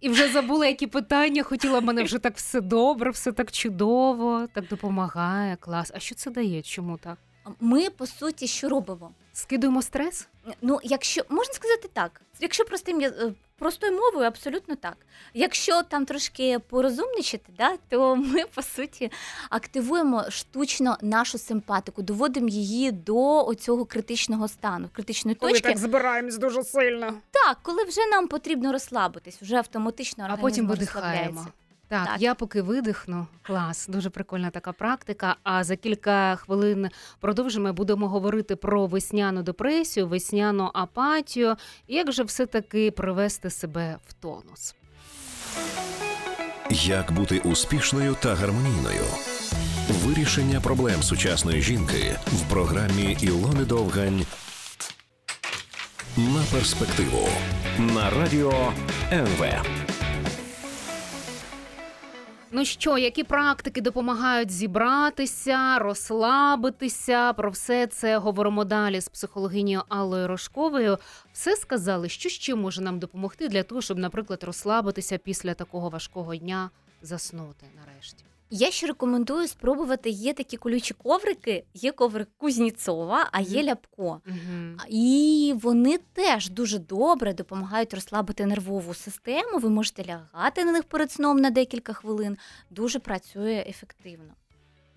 І 0.01 0.09
вже 0.09 0.29
забула, 0.29 0.67
які 0.67 0.87
питання. 0.87 1.43
Хотіла 1.43 1.79
в 1.79 1.85
мене 1.85 2.03
вже 2.03 2.19
так 2.19 2.37
все 2.37 2.61
добре, 2.61 3.11
все 3.11 3.33
так 3.33 3.53
чудово, 3.53 4.47
так 4.53 4.69
допомагає. 4.69 5.57
Клас. 5.57 5.93
А 5.95 5.99
що 5.99 6.15
це 6.15 6.31
дає? 6.31 6.63
Чому 6.63 6.99
так? 6.99 7.19
Ми 7.61 7.91
по 7.91 8.07
суті 8.07 8.47
що 8.47 8.69
робимо? 8.69 9.13
Скидуємо 9.33 9.83
стрес? 9.83 10.29
Ну, 10.63 10.81
якщо 10.83 11.23
можна 11.29 11.55
сказати 11.55 11.89
так, 11.93 12.21
якщо 12.41 12.65
простим 12.65 13.01
е, 13.01 13.33
простою 13.59 13.93
мовою, 13.93 14.27
абсолютно 14.27 14.77
так. 14.77 14.97
Якщо 15.35 15.83
там 15.83 16.07
трошки 16.07 16.59
порозумничати, 16.59 17.53
да, 17.59 17.77
то 17.89 18.17
ми 18.33 18.45
по 18.55 18.63
суті 18.63 19.11
активуємо 19.51 20.25
штучно 20.31 20.99
нашу 21.03 21.39
симпатику, 21.39 22.03
доводимо 22.03 22.49
її 22.49 22.93
до 22.93 23.47
оцього 23.47 23.85
критичного 23.85 24.49
стану, 24.49 24.89
критичної 24.93 25.35
точки. 25.35 25.77
збираємось 25.77 26.39
дуже 26.39 26.65
сильно. 26.65 27.15
Так, 27.31 27.59
коли 27.63 27.85
вже 27.85 28.07
нам 28.07 28.29
потрібно 28.29 28.73
розслабитись, 28.73 29.43
вже 29.43 29.57
автоматично 29.57 30.27
А 30.31 30.37
потім 30.37 30.67
видихаємо. 30.67 31.47
Так, 31.93 32.07
Так. 32.07 32.21
я 32.21 32.35
поки 32.35 32.63
видихну. 32.63 33.27
Клас, 33.43 33.87
дуже 33.89 34.11
прикольна 34.11 34.51
така 34.51 34.73
практика. 34.73 35.37
А 35.43 35.65
за 35.65 35.77
кілька 35.77 36.37
хвилин 36.37 36.89
продовжимо. 37.21 37.73
Будемо 37.73 38.09
говорити 38.09 38.57
про 38.57 38.87
весняну 38.87 39.43
депресію, 39.43 40.09
весняну 40.09 40.71
апатію. 40.75 41.57
Як 41.89 42.13
же 42.13 42.23
все-таки 42.23 42.91
привести 42.91 43.51
себе 43.51 43.97
в 44.07 44.13
тонус? 44.13 44.75
Як 46.71 47.13
бути 47.13 47.39
успішною 47.39 48.17
та 48.23 48.35
гармонійною? 48.35 49.05
Вирішення 49.89 50.61
проблем 50.61 51.03
сучасної 51.03 51.63
жінки 51.63 52.17
в 52.27 52.51
програмі 52.51 53.17
Ілони 53.21 53.65
Довгань 53.65 54.27
на 56.17 56.43
перспективу 56.53 57.29
на 57.79 58.11
радіо 58.11 58.73
НВ. 59.13 59.45
Ну 62.55 62.65
що, 62.65 62.99
які 62.99 63.25
практики 63.25 63.81
допомагають 63.81 64.51
зібратися, 64.51 65.79
розслабитися? 65.79 67.33
Про 67.33 67.51
все 67.51 67.87
це 67.87 68.19
говоримо 68.19 68.65
далі 68.65 69.01
з 69.01 69.09
психологинею 69.09 69.83
Аллою 69.89 70.29
Рожковою. 70.29 70.99
Все 71.33 71.57
сказали, 71.57 72.09
що 72.09 72.29
ще 72.29 72.55
може 72.55 72.83
нам 72.83 72.99
допомогти 72.99 73.49
для 73.49 73.63
того, 73.63 73.81
щоб, 73.81 73.99
наприклад, 73.99 74.45
розслабитися 74.45 75.19
після 75.19 75.55
такого 75.55 75.89
важкого 75.89 76.37
дня, 76.37 76.71
заснути 77.03 77.67
нарешті. 77.77 78.25
Я 78.55 78.71
ще 78.71 78.87
рекомендую 78.87 79.49
спробувати. 79.49 80.11
Є 80.11 80.33
такі 80.33 80.57
колючі 80.57 80.95
коврики, 80.95 81.65
є 81.75 81.93
коврик 81.93 82.29
Кузніцова, 82.37 83.29
а 83.33 83.41
є 83.41 83.63
ляпко. 83.65 84.21
Угу. 84.27 84.89
І 84.89 85.55
вони 85.63 85.99
теж 86.13 86.51
дуже 86.51 86.79
добре 86.79 87.33
допомагають 87.35 87.95
розслабити 87.95 88.47
нервову 88.47 88.95
систему. 88.95 89.59
Ви 89.59 89.69
можете 89.69 90.05
лягати 90.05 90.65
на 90.65 90.73
них 90.73 90.85
перед 90.85 91.13
сном 91.13 91.39
на 91.39 91.51
декілька 91.51 91.93
хвилин. 91.93 92.37
Дуже 92.71 92.99
працює 92.99 93.65
ефективно. 93.69 94.35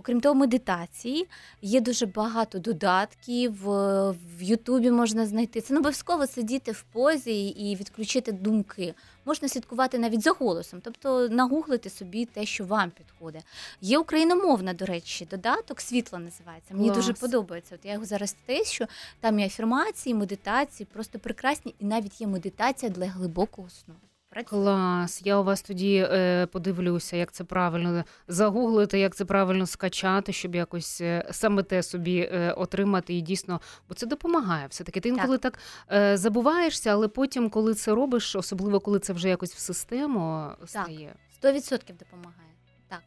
Окрім 0.05 0.21
того, 0.21 0.35
медитації 0.35 1.27
є 1.61 1.81
дуже 1.81 2.05
багато 2.05 2.59
додатків. 2.59 3.69
е, 3.71 4.11
В 4.37 4.41
Ютубі 4.41 4.91
можна 4.91 5.25
знайти. 5.25 5.61
Це 5.61 5.73
не 5.73 5.79
обов'язково 5.79 6.27
сидіти 6.27 6.71
в 6.71 6.81
позі 6.81 7.47
і 7.47 7.75
відключити 7.75 8.31
думки. 8.31 8.93
Можна 9.25 9.49
слідкувати 9.49 9.99
навіть 9.99 10.21
за 10.21 10.31
голосом, 10.31 10.81
тобто 10.83 11.29
нагуглити 11.29 11.89
собі 11.89 12.25
те, 12.25 12.45
що 12.45 12.65
вам 12.65 12.91
підходить. 12.91 13.43
Є 13.81 13.97
україномовна, 13.97 14.73
до 14.73 14.85
речі, 14.85 15.27
додаток 15.31 15.81
світло 15.81 16.19
називається. 16.19 16.73
Мені 16.73 16.85
Клас. 16.89 16.97
дуже 16.97 17.13
подобається. 17.13 17.75
От 17.75 17.85
я 17.85 17.93
його 17.93 18.05
зараз 18.05 18.35
тещу. 18.45 18.85
Там 19.19 19.39
і 19.39 19.45
афірмації, 19.45 20.15
медитації, 20.15 20.87
просто 20.93 21.19
прекрасні, 21.19 21.75
і 21.79 21.85
навіть 21.85 22.21
є 22.21 22.27
медитація 22.27 22.91
для 22.91 23.05
глибокого 23.05 23.69
сну. 23.69 23.95
Працює. 24.35 24.59
Клас. 24.59 25.21
Я 25.25 25.39
у 25.39 25.43
вас 25.43 25.61
тоді 25.61 26.07
е, 26.11 26.45
подивлюся, 26.45 27.17
як 27.17 27.31
це 27.31 27.43
правильно 27.43 28.03
загуглити, 28.27 28.99
як 28.99 29.15
це 29.15 29.25
правильно 29.25 29.65
скачати, 29.65 30.33
щоб 30.33 30.55
якось 30.55 31.01
е, 31.01 31.27
саме 31.31 31.63
те 31.63 31.83
собі 31.83 32.29
е, 32.31 32.51
отримати. 32.51 33.13
І 33.13 33.21
дійсно, 33.21 33.61
бо 33.89 33.95
це 33.95 34.05
допомагає. 34.05 34.67
Все 34.67 34.83
таки 34.83 34.99
ти 34.99 35.09
інколи 35.09 35.37
так, 35.37 35.59
е, 35.91 36.17
забуваєшся, 36.17 36.91
але 36.91 37.07
потім, 37.07 37.49
коли 37.49 37.73
це 37.73 37.91
робиш, 37.91 38.35
особливо 38.35 38.79
коли 38.79 38.99
це 38.99 39.13
вже 39.13 39.29
якось 39.29 39.53
в 39.55 39.59
систему 39.59 40.49
стає. 40.65 41.15
100% 41.43 41.97
допомагає. 41.99 42.49
Так. 42.89 42.99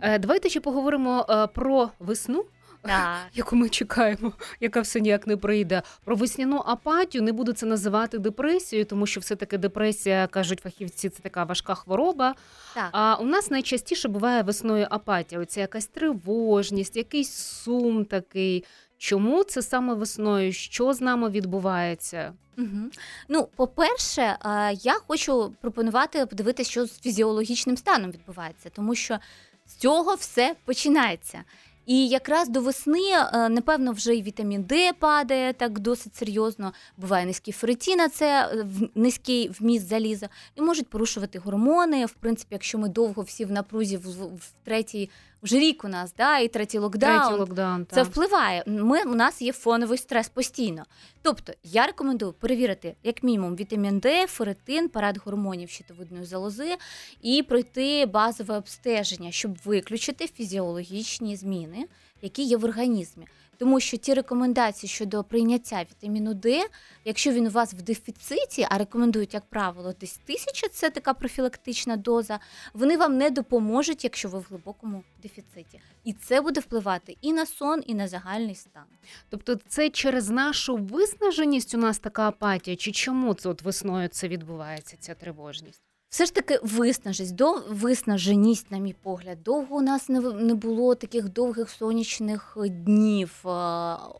Е, 0.00 0.18
давайте 0.18 0.48
ще 0.48 0.60
поговоримо 0.60 1.26
е, 1.30 1.46
про 1.46 1.90
весну. 1.98 2.44
Так. 2.86 3.18
яку 3.34 3.56
ми 3.56 3.68
чекаємо, 3.68 4.32
яка 4.60 4.80
все 4.80 5.00
ніяк 5.00 5.26
не 5.26 5.36
прийде. 5.36 5.82
Про 6.04 6.16
весняну 6.16 6.62
апатію 6.66 7.22
не 7.22 7.32
буду 7.32 7.52
це 7.52 7.66
називати 7.66 8.18
депресією, 8.18 8.86
тому 8.86 9.06
що 9.06 9.20
все-таки 9.20 9.58
депресія, 9.58 10.26
кажуть 10.26 10.60
фахівці, 10.60 11.08
це 11.08 11.22
така 11.22 11.44
важка 11.44 11.74
хвороба. 11.74 12.34
так. 12.74 12.88
А 12.92 13.14
у 13.14 13.24
нас 13.24 13.50
найчастіше 13.50 14.08
буває 14.08 14.42
весною 14.42 14.86
апатія. 14.90 15.40
Оця 15.40 15.60
якась 15.60 15.86
тривожність, 15.86 16.96
якийсь 16.96 17.32
сум 17.32 18.04
такий. 18.04 18.64
Чому 18.98 19.44
це 19.44 19.62
саме 19.62 19.94
весною? 19.94 20.52
Що 20.52 20.92
з 20.92 21.00
нами 21.00 21.30
відбувається? 21.30 22.32
Угу. 22.58 22.90
Ну, 23.28 23.48
по-перше, 23.56 24.36
я 24.82 24.94
хочу 25.06 25.54
пропонувати 25.60 26.26
подивитися, 26.26 26.70
що 26.70 26.86
з 26.86 27.00
фізіологічним 27.00 27.76
станом 27.76 28.10
відбувається, 28.10 28.70
тому 28.70 28.94
що 28.94 29.18
з 29.66 29.74
цього 29.74 30.14
все 30.14 30.54
починається. 30.64 31.44
І 31.86 32.08
якраз 32.08 32.48
до 32.48 32.60
весни, 32.60 33.10
е, 33.12 33.48
напевно, 33.48 33.92
вже 33.92 34.16
і 34.16 34.22
вітамін 34.22 34.62
Д 34.62 34.92
падає 34.92 35.52
так 35.52 35.78
досить 35.78 36.16
серйозно. 36.16 36.72
Буває 36.96 37.26
низький 37.26 37.54
ферритін, 37.54 38.00
а 38.00 38.08
це 38.08 38.48
е, 38.52 38.66
низький 38.94 39.48
вміст 39.48 39.88
заліза, 39.88 40.28
і 40.56 40.62
можуть 40.62 40.88
порушувати 40.88 41.38
гормони. 41.38 42.06
В 42.06 42.12
принципі, 42.12 42.48
якщо 42.50 42.78
ми 42.78 42.88
довго 42.88 43.22
всі 43.22 43.44
в 43.44 43.52
напрузі 43.52 43.96
в 43.96 44.52
третій 44.64 45.10
вже 45.44 45.58
рік 45.58 45.84
у 45.84 45.88
нас, 45.88 46.14
да, 46.18 46.38
і 46.38 46.48
третій 46.48 46.78
локдаун, 46.78 47.20
Третій 47.20 47.38
локдаун. 47.38 47.86
це 47.90 47.96
так. 47.96 48.06
впливає. 48.06 48.64
Ми, 48.66 49.02
у 49.02 49.14
нас 49.14 49.42
є 49.42 49.52
фоновий 49.52 49.98
стрес 49.98 50.28
постійно. 50.28 50.84
Тобто, 51.22 51.52
я 51.62 51.86
рекомендую 51.86 52.32
перевірити 52.32 52.94
як 53.02 53.22
мінімум 53.22 53.56
вітамін 53.56 53.98
Д, 53.98 54.26
феритин, 54.26 54.88
панель 54.88 55.18
гормонів 55.24 55.70
щитовидної 55.70 56.24
залози 56.24 56.76
і 57.22 57.42
пройти 57.42 58.06
базове 58.06 58.56
обстеження, 58.56 59.30
щоб 59.30 59.58
виключити 59.64 60.26
фізіологічні 60.26 61.36
зміни, 61.36 61.86
які 62.22 62.42
є 62.42 62.56
в 62.56 62.64
організмі. 62.64 63.26
Тому 63.58 63.80
що 63.80 63.96
ті 63.96 64.14
рекомендації 64.14 64.90
щодо 64.90 65.24
прийняття 65.24 65.82
вітаміну 65.90 66.34
Д, 66.34 66.66
якщо 67.04 67.32
він 67.32 67.46
у 67.46 67.50
вас 67.50 67.74
в 67.74 67.82
дефіциті, 67.82 68.66
а 68.70 68.78
рекомендують, 68.78 69.34
як 69.34 69.44
правило, 69.44 69.94
десь 70.00 70.16
тисяча, 70.16 70.68
це 70.68 70.90
така 70.90 71.14
профілактична 71.14 71.96
доза, 71.96 72.40
вони 72.74 72.96
вам 72.96 73.18
не 73.18 73.30
допоможуть, 73.30 74.04
якщо 74.04 74.28
ви 74.28 74.38
в 74.38 74.46
глибокому 74.48 75.04
дефіциті. 75.22 75.80
І 76.04 76.12
це 76.12 76.40
буде 76.40 76.60
впливати 76.60 77.16
і 77.20 77.32
на 77.32 77.46
сон, 77.46 77.82
і 77.86 77.94
на 77.94 78.08
загальний 78.08 78.54
стан. 78.54 78.84
Тобто, 79.30 79.58
це 79.68 79.90
через 79.90 80.30
нашу 80.30 80.76
виснаженість 80.76 81.74
у 81.74 81.78
нас 81.78 81.98
така 81.98 82.28
апатія, 82.28 82.76
чи 82.76 82.92
чому 82.92 83.34
це 83.34 83.48
от 83.48 83.62
весною 83.62 84.08
це 84.08 84.28
відбувається, 84.28 84.96
ця 85.00 85.14
тривожність? 85.14 85.82
Все 86.14 86.26
ж 86.26 86.34
таки 86.34 86.58
виснаженість, 86.62 87.34
до 87.34 87.62
виснаженість, 87.68 88.70
на 88.70 88.78
мій 88.78 88.94
погляд. 89.02 89.42
Довго 89.44 89.76
у 89.76 89.80
нас 89.80 90.08
не, 90.08 90.20
не 90.20 90.54
було 90.54 90.94
таких 90.94 91.28
довгих 91.28 91.70
сонячних 91.70 92.56
днів. 92.70 93.30
Е, 93.44 93.48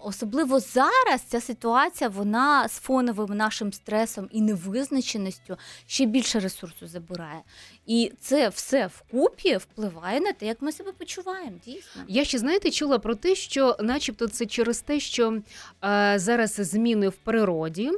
Особливо 0.05 0.61
зараз 0.61 1.23
ця 1.29 1.41
ситуація 1.41 2.11
вона 2.11 2.69
з 2.69 2.73
фоновим 2.73 3.37
нашим 3.37 3.73
стресом 3.73 4.29
і 4.33 4.41
невизначеністю 4.41 5.57
ще 5.87 6.07
більше 6.07 6.41
ресурсу 6.41 6.87
забирає. 6.87 7.43
І 7.87 8.13
це 8.21 8.49
все 8.49 8.87
вкупі 8.87 9.57
впливає 9.57 10.21
на 10.21 10.33
те, 10.33 10.47
як 10.47 10.63
ми 10.63 10.73
себе 10.73 10.93
почуваємо. 10.93 11.59
Дійсно. 11.65 12.03
Я 12.09 12.25
ще 12.25 12.39
знаєте, 12.39 12.71
чула 12.71 12.99
про 12.99 13.15
те, 13.15 13.35
що, 13.35 13.77
начебто, 13.81 14.29
це 14.29 14.47
через 14.47 14.81
те, 14.81 15.01
що 15.01 15.43
е, 15.85 16.15
зараз 16.19 16.55
зміни 16.55 17.09
в 17.09 17.17
природі, 17.17 17.91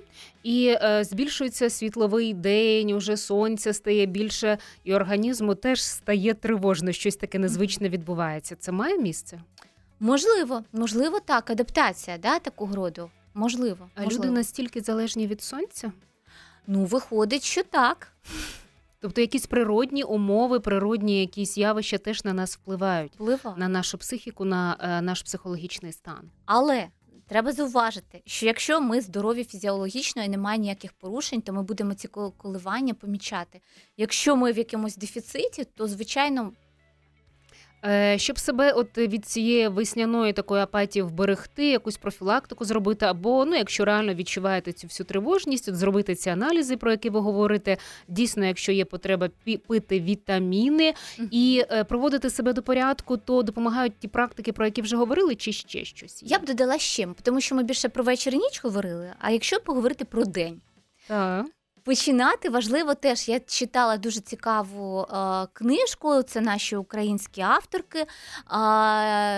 і 0.47 0.77
е, 0.83 1.05
збільшується 1.05 1.71
світловий 1.71 2.35
день, 2.35 2.91
уже 2.91 3.17
сонця 3.17 3.73
стає 3.73 4.07
більше, 4.07 4.59
і 4.85 4.95
організму 4.95 5.55
теж 5.55 5.83
стає 5.83 6.35
тривожно, 6.35 6.93
щось 6.93 7.17
таке 7.17 7.39
незвичне 7.39 7.89
відбувається. 7.89 8.57
Це 8.57 8.73
має 8.73 8.99
місце? 8.99 9.41
Можливо, 10.01 10.63
можливо, 10.73 11.21
так, 11.21 11.51
адаптація 11.51 12.19
да, 12.19 12.39
такого 12.39 12.77
роду. 12.77 13.11
Можливо. 13.35 13.89
А 13.95 14.03
можливо. 14.03 14.25
люди 14.25 14.35
настільки 14.35 14.81
залежні 14.81 15.27
від 15.27 15.43
сонця? 15.43 15.93
Ну, 16.67 16.85
виходить, 16.85 17.43
що 17.43 17.63
так. 17.63 18.13
Тобто 19.01 19.21
якісь 19.21 19.47
природні 19.47 20.03
умови, 20.03 20.61
природні 20.61 21.21
якісь 21.21 21.59
явища 21.59 21.99
теж 21.99 22.25
на 22.25 22.33
нас 22.33 22.57
впливають, 22.57 23.13
Впливає. 23.15 23.57
на 23.57 23.69
нашу 23.69 23.99
психіку, 23.99 24.45
на 24.45 24.77
е, 24.81 25.03
наш 25.03 25.23
психологічний 25.23 25.93
стан. 25.93 26.31
Але 26.45 26.87
треба 27.29 27.53
зауважити, 27.53 28.23
що 28.27 28.47
якщо 28.47 28.81
ми 28.81 29.01
здорові 29.01 29.45
фізіологічно 29.45 30.25
і 30.25 30.29
немає 30.29 30.59
ніяких 30.59 30.93
порушень, 30.93 31.41
то 31.43 31.53
ми 31.53 31.63
будемо 31.63 31.95
ці 31.95 32.09
кол- 32.09 32.33
коливання 32.37 32.95
помічати. 32.95 33.61
Якщо 33.97 34.37
ми 34.37 34.53
в 34.53 34.59
якомусь 34.59 34.97
дефіциті, 34.97 35.65
то 35.65 35.89
звичайно 35.89 36.53
Щоб 38.17 38.39
себе 38.39 38.73
от 38.73 38.99
від 38.99 39.27
цієї 39.27 39.69
весняної 39.69 40.33
такої 40.33 40.63
апатії 40.63 41.03
вберегти, 41.03 41.67
якусь 41.67 41.97
профілактику 41.97 42.65
зробити, 42.65 43.07
або 43.07 43.45
ну, 43.45 43.57
якщо 43.57 43.85
реально 43.85 44.15
відчуваєте 44.15 44.73
цю 44.73 44.87
всю 44.87 45.07
тривожність, 45.07 45.69
от 45.69 45.77
зробити 45.77 46.15
ці 46.15 46.31
аналізи, 46.31 46.77
про 46.77 46.91
які 46.91 47.11
ви 47.11 47.21
говорите. 47.21 47.77
Дійсно, 48.09 48.47
якщо 48.47 48.73
є 48.73 48.85
потреба 48.85 49.29
пити 49.69 50.01
вітаміни 50.01 50.95
і 51.31 51.65
е, 51.71 51.85
проводити 51.85 52.31
себе 52.31 52.53
до 52.53 52.63
порядку, 52.63 53.17
то 53.17 53.43
допомагають 53.43 53.99
ті 53.99 54.09
практики, 54.09 54.53
про 54.53 54.65
які 54.65 54.83
вже 54.83 54.97
говорили, 54.97 55.35
чи 55.35 55.53
ще 55.53 55.85
щось. 55.85 56.23
є? 56.23 56.29
я 56.31 56.39
б 56.39 56.45
додала 56.45 56.79
ще, 56.79 57.09
тому 57.23 57.41
що 57.41 57.55
ми 57.55 57.63
більше 57.63 57.89
про 57.89 58.05
вечір 58.05 58.35
і 58.35 58.37
ніч 58.37 58.65
говорили. 58.65 59.13
А 59.19 59.31
якщо 59.31 59.61
поговорити 59.61 60.05
про 60.05 60.25
день. 60.25 60.61
Так. 61.09 61.47
Починати 61.87 62.49
важливо 62.49 62.95
теж. 62.95 63.29
Я 63.29 63.41
читала 63.41 63.97
дуже 63.97 64.21
цікаву 64.21 65.01
е, 65.01 65.47
книжку. 65.53 66.23
Це 66.23 66.41
наші 66.41 66.77
українські 66.77 67.41
авторки. 67.41 67.99
Е, 67.99 68.07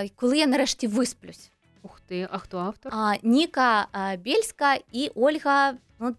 коли 0.08 0.38
я 0.38 0.46
нарешті 0.46 0.86
висплюсь. 0.86 1.50
Ух 1.82 2.00
ти, 2.06 2.28
а 2.32 2.38
хто 2.38 2.58
автор? 2.58 2.92
А, 2.94 3.14
Ніка 3.22 3.86
е, 3.94 4.16
Бєльська 4.16 4.74
і 4.92 5.10
Ольга. 5.14 5.74
От, 5.98 6.14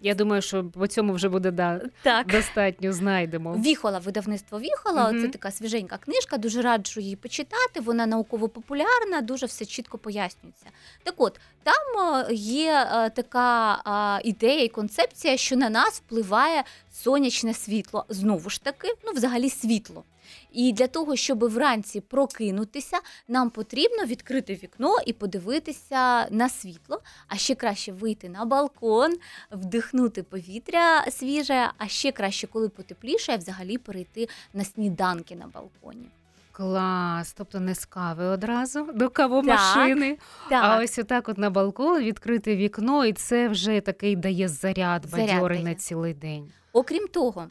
Я 0.00 0.14
думаю, 0.14 0.42
що 0.42 0.64
по 0.64 0.86
цьому 0.86 1.12
вже 1.12 1.28
буде 1.28 1.50
да, 1.50 1.80
так. 2.02 2.26
достатньо 2.26 2.92
знайдемо. 2.92 3.56
Віхола, 3.56 3.98
видавництво 3.98 4.60
Віхола. 4.60 5.12
Мгм. 5.12 5.22
Це 5.22 5.28
така 5.28 5.50
свіженька 5.50 5.98
книжка. 5.98 6.38
Дуже 6.38 6.62
раджу 6.62 7.00
її 7.00 7.16
почитати. 7.16 7.80
Вона 7.80 8.06
науково-популярна, 8.06 9.20
дуже 9.20 9.46
все 9.46 9.64
чітко 9.64 9.98
пояснюється. 9.98 10.66
Так 11.02 11.14
от, 11.16 11.40
там 11.62 12.24
е, 12.28 12.34
є 12.34 12.88
е, 12.92 13.10
така 13.10 14.20
ідея 14.24 14.64
і 14.64 14.68
концепція, 14.68 15.36
що 15.36 15.56
на 15.56 15.70
нас 15.70 16.02
впливає 16.06 16.64
сонячне 16.92 17.54
світло. 17.54 18.04
Знову 18.08 18.50
ж 18.50 18.62
таки, 18.62 18.88
ну, 19.04 19.12
взагалі 19.12 19.50
світло. 19.50 20.04
І 20.52 20.72
для 20.72 20.86
того, 20.86 21.16
щоб 21.16 21.44
вранці 21.44 22.00
прокинутися, 22.00 22.96
нам 23.28 23.50
потрібно 23.50 24.04
відкрити 24.04 24.54
вікно 24.54 24.96
і 25.06 25.12
подивитися 25.12 26.26
на 26.30 26.48
світло, 26.48 27.00
а 27.28 27.36
ще 27.36 27.54
краще 27.54 27.92
вийти 27.92 28.28
на 28.28 28.44
балкон, 28.44 29.12
вдихнути 29.52 30.22
повітря 30.22 31.04
свіже, 31.10 31.70
а 31.78 31.88
ще 31.88 32.12
краще, 32.12 32.46
коли 32.46 32.68
потепліше, 32.68 33.36
взагалі 33.36 33.78
перейти 33.78 34.28
на 34.54 34.64
сніданки 34.64 35.36
на 35.36 35.46
балконі. 35.46 36.08
Клас, 36.52 37.32
тобто 37.32 37.60
не 37.60 37.74
з 37.74 37.84
кави 37.84 38.24
одразу 38.24 38.88
до 38.94 39.10
кавомашини. 39.10 40.18
А 40.50 40.78
ось 40.82 40.98
отак, 40.98 41.28
от 41.28 41.38
на 41.38 41.50
балкон 41.50 42.02
відкрити 42.02 42.56
вікно, 42.56 43.04
і 43.04 43.12
це 43.12 43.48
вже 43.48 43.80
такий 43.80 44.16
дає 44.16 44.48
заряд, 44.48 45.06
Заряд 45.06 45.28
бадьорий 45.28 45.58
дає. 45.58 45.68
на 45.68 45.74
цілий 45.74 46.14
день. 46.14 46.52
Окрім 46.72 47.08
того, 47.08 47.46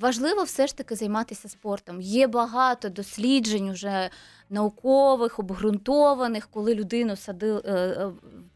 важливо 0.00 0.42
все 0.42 0.66
ж 0.66 0.76
таки 0.76 0.94
займатися 0.96 1.48
спортом. 1.48 2.00
Є 2.00 2.26
багато 2.26 2.88
досліджень 2.88 3.68
уже 3.68 4.10
наукових, 4.50 5.38
обґрунтованих, 5.38 6.48
коли 6.50 6.74
людину 6.74 7.16
садили, 7.16 7.62
е, 7.64 7.72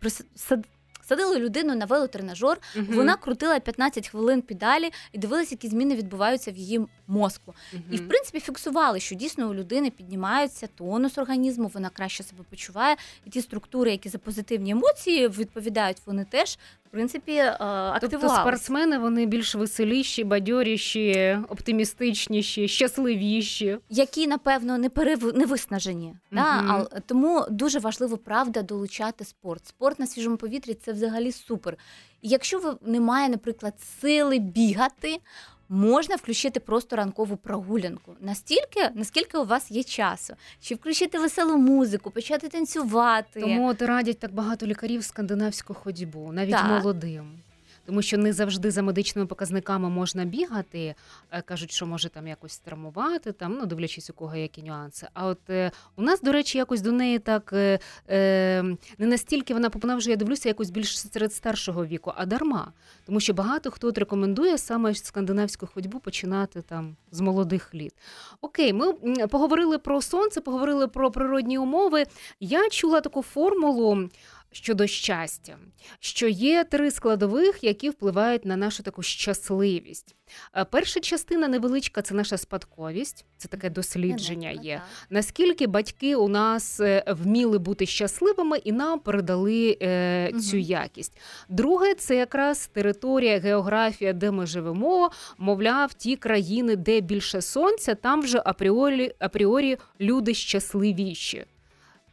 е, 0.05 0.11
сад- 0.37 0.65
садили 1.09 1.39
людину 1.39 1.75
на 1.75 1.85
велотренажер, 1.85 2.59
Мгм. 2.77 2.87
вона 2.97 3.17
крутила 3.17 3.61
15 3.61 4.09
хвилин 4.09 4.43
педалі 4.43 4.91
і 5.13 5.19
дивилася, 5.19 5.49
які 5.55 5.69
зміни 5.69 5.95
відбуваються 5.97 6.51
в 6.53 6.57
її 6.57 6.87
мозку. 7.07 7.55
І 7.91 7.97
в 7.97 8.09
принципі 8.09 8.41
фіксували, 8.41 9.01
що 9.01 9.15
дійсно 9.15 9.51
у 9.51 9.55
людини 9.55 9.91
піднімається 9.91 10.67
тонус 10.67 11.19
організму, 11.19 11.71
вона 11.75 11.89
краще 11.89 12.23
себе 12.23 12.45
почуває, 12.51 12.97
і 13.25 13.31
ті 13.31 13.41
структури, 13.43 13.91
які 13.91 14.09
за 14.09 14.19
позитивні 14.19 14.71
емоції 14.71 15.29
відповідають, 15.29 15.97
вони 16.07 16.25
теж 16.25 16.59
принципі 16.95 17.39
активувалися. 17.39 18.09
Тобто 18.11 18.29
спортсмени 18.29 18.99
вони 18.99 19.27
більш 19.27 19.55
веселіші, 19.55 20.25
бадьоріші, 20.25 21.39
оптимістичніші, 21.49 22.69
щасливіші. 22.69 23.79
які 23.91 24.27
напевно 24.27 24.79
не 24.79 24.89
перев... 24.89 25.37
не 25.37 25.47
виснажені. 25.47 26.15
Да? 26.33 26.43
А, 26.43 27.01
тому 27.07 27.47
дуже 27.51 27.79
важливо 27.79 28.17
правда 28.17 28.63
долучати 28.63 29.25
спорт. 29.25 29.67
Спорт 29.67 29.99
на 29.99 30.07
свіжому 30.07 30.37
повітрі 30.37 30.75
це 30.75 30.93
взагалі 30.93 31.33
супер. 31.33 31.77
Якщо 32.23 32.59
ви 32.59 32.75
немає, 32.83 33.29
наприклад, 33.29 33.75
сили 34.01 34.39
бігати. 34.39 35.19
Можна 35.75 36.17
включити 36.17 36.61
просто 36.61 36.97
ранкову 36.97 37.37
прогулянку 37.37 38.13
настільки, 38.21 38.91
наскільки 38.95 39.39
у 39.39 39.45
вас 39.45 39.71
є 39.71 39.83
часу, 39.83 40.35
чи 40.61 40.75
включити 40.75 41.19
веселу 41.19 41.57
музику, 41.57 42.11
почати 42.11 42.49
танцювати. 42.49 43.41
Тому 43.41 43.69
от 43.69 43.83
радять 43.83 44.19
так 44.19 44.33
багато 44.35 44.67
лікарів 44.67 45.05
скандинавську 45.05 45.75
ходьбу, 45.75 46.33
навіть 46.33 46.51
Так. 46.51 46.67
молодим. 46.69 47.31
Тому 47.87 48.03
що 48.03 48.19
не 48.19 48.33
завжди 48.33 48.71
за 48.71 48.83
медичними 48.83 49.27
показниками 49.27 49.89
можна 49.89 50.25
бігати. 50.25 50.95
Е, 51.31 51.43
Кажуть, 51.43 51.71
що 51.71 51.87
може 51.87 52.09
там 52.09 52.29
якось 52.29 52.59
травмувати, 52.59 53.33
там, 53.33 53.53
ну 53.61 53.67
дивлячись, 53.67 54.11
у 54.11 54.13
кого 54.13 54.37
які 54.37 54.63
нюанси. 54.63 55.09
А 55.15 55.27
от 55.27 55.51
е, 55.51 55.71
у 55.97 56.03
нас, 56.03 56.21
до 56.21 56.33
речі, 56.33 56.59
якось 56.59 56.81
до 56.81 56.93
неї 56.93 57.19
так 57.19 57.53
е, 57.53 57.79
не 58.99 59.07
настільки 59.07 59.55
вона 59.55 59.71
вона 59.75 59.97
вже 59.97 60.11
я 60.11 60.17
дивлюся, 60.17 60.49
якось 60.49 60.71
більш 60.71 61.01
серед 61.01 61.35
старшого 61.35 61.87
віку, 61.87 62.13
а 62.17 62.27
дарма. 62.27 62.73
Тому 63.07 63.21
що 63.21 63.35
багато 63.35 63.71
хто 63.71 63.89
от 63.89 63.99
рекомендує 63.99 64.59
саме 64.59 64.95
скандинавську 64.95 65.67
ходьбу 65.67 65.99
починати 65.99 66.63
там 66.63 66.97
з 67.11 67.21
молодих 67.21 67.75
літ. 67.75 67.95
Окей, 68.41 68.73
ми 68.73 68.93
поговорили 69.31 69.79
про 69.79 70.03
сонце, 70.03 70.41
поговорили 70.41 70.89
про 70.89 71.11
природні 71.11 71.59
умови. 71.59 72.05
Я 72.41 72.69
чула 72.69 73.01
таку 73.01 73.23
формулу 73.23 74.09
щодо 74.55 74.87
щастя, 74.87 75.59
що 76.01 76.29
є 76.29 76.65
три 76.65 76.91
складових, 76.91 77.65
які 77.65 77.91
впливають 77.91 78.45
на 78.45 78.57
нашу 78.57 78.83
таку 78.83 79.03
щасливість. 79.03 80.15
Е, 80.57 80.65
Перша 80.65 81.01
частина 81.01 81.49
невеличка 81.49 82.03
це 82.03 82.15
наша 82.15 82.39
спадковість, 82.39 83.25
це 83.37 83.49
таке 83.49 83.71
дослідження 83.71 84.51
є. 84.51 84.83
Наскільки 85.11 85.67
батьки 85.67 86.17
у 86.17 86.29
нас 86.29 86.81
е, 86.81 87.05
вміли 87.07 87.59
бути 87.59 87.87
щасливими 87.87 88.59
і 88.59 88.73
нам 88.73 88.99
передали 88.99 89.79
е, 89.83 90.33
цю 90.33 90.57
якість. 90.57 91.19
Друге, 91.49 91.95
це 91.95 92.17
якраз 92.17 92.67
територія, 92.67 93.39
географія, 93.39 94.13
де 94.13 94.31
ми 94.31 94.47
живемо. 94.47 95.11
Мовляв, 95.39 95.95
ті 95.95 96.17
країни, 96.17 96.77
де 96.77 97.01
більше 97.01 97.43
сонця, 97.43 97.95
там 97.95 98.23
вже 98.23 98.43
апріорі, 98.45 99.13
апріорі 99.19 99.77
люди 100.01 100.35
щасливіші. 100.35 101.45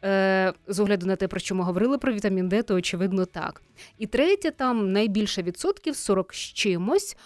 Е, 0.03 0.53
з 0.67 0.79
огляду 0.79 1.05
на 1.05 1.15
те, 1.15 1.27
про 1.27 1.39
що 1.39 1.55
ми 1.55 1.63
говорили 1.63 1.97
про 1.97 2.13
вітамін 2.13 2.49
Д, 2.49 2.63
то 2.63 2.75
очевидно 2.75 3.25
так. 3.25 3.61
І 3.97 4.07
третє, 4.07 4.51
там 4.51 4.91
найбільше 4.91 5.41
відсотків 5.41 5.95
40 5.95 6.33
з 6.33 6.37
чимось. 6.37 7.17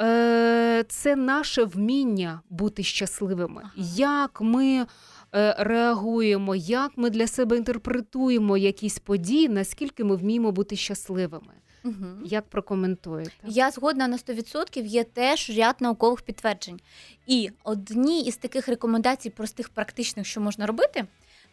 Е, 0.00 0.84
це 0.88 1.16
наше 1.16 1.64
вміння 1.64 2.40
бути 2.50 2.82
щасливими. 2.82 3.62
Ага. 3.64 3.72
Як 3.96 4.40
ми 4.40 4.86
е, 5.34 5.56
реагуємо, 5.58 6.54
як 6.54 6.92
ми 6.96 7.10
для 7.10 7.26
себе 7.26 7.56
інтерпретуємо 7.56 8.56
якісь 8.56 8.98
події, 8.98 9.48
наскільки 9.48 10.04
ми 10.04 10.16
вміємо 10.16 10.52
бути 10.52 10.76
щасливими. 10.76 11.52
Мгм. 11.84 12.22
Як 12.24 12.48
прокоментуєте? 12.48 13.32
Я 13.44 13.70
згодна 13.70 14.08
на 14.08 14.16
100%, 14.16 14.84
є 14.84 15.04
теж 15.04 15.50
ряд 15.58 15.76
наукових 15.80 16.22
підтверджень. 16.22 16.80
І 17.26 17.50
одні 17.64 18.22
із 18.22 18.36
таких 18.36 18.68
рекомендацій, 18.68 19.30
простих, 19.30 19.68
практичних, 19.68 20.26
що 20.26 20.40
можна 20.40 20.66
робити, 20.66 21.04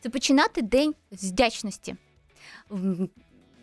це 0.03 0.09
починати 0.09 0.61
день 0.61 0.95
з 1.11 1.31
вдячності. 1.31 1.95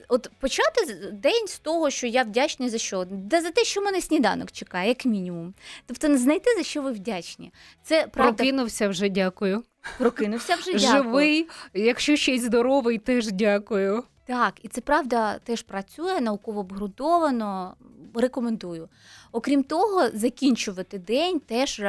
От 0.08 0.30
почати 0.40 1.10
день 1.12 1.46
з 1.46 1.58
того, 1.58 1.90
що 1.90 2.06
я 2.06 2.22
вдячний 2.22 2.68
за 2.68 2.78
що? 2.78 3.04
Да 3.10 3.40
за 3.40 3.50
те, 3.50 3.64
що 3.64 3.82
мене 3.82 4.00
сніданок 4.00 4.52
чекає, 4.52 4.88
як 4.88 5.04
мінімум. 5.04 5.54
Тобто 5.86 6.08
не 6.08 6.18
знайти 6.18 6.54
за 6.56 6.62
що 6.62 6.82
ви 6.82 6.92
вдячні. 6.92 7.52
Це 7.82 8.06
правда 8.06 8.32
Прокинувся 8.32 8.88
вже 8.88 9.08
дякую. 9.08 9.62
прокинувся 9.98 10.54
вже 10.54 10.72
дякую. 10.72 11.02
Живий, 11.02 11.48
якщо 11.74 12.16
ще 12.16 12.34
й 12.34 12.38
здоровий, 12.38 12.98
теж 12.98 13.32
дякую. 13.32 14.04
Так, 14.26 14.54
і 14.62 14.68
це 14.68 14.80
правда 14.80 15.38
теж 15.38 15.62
працює 15.62 16.20
науково 16.20 16.60
обґрунтовано. 16.60 17.74
Рекомендую. 18.14 18.88
Окрім 19.32 19.62
того, 19.62 20.08
закінчувати 20.14 20.98
день 20.98 21.40
теж 21.40 21.80
е, 21.80 21.84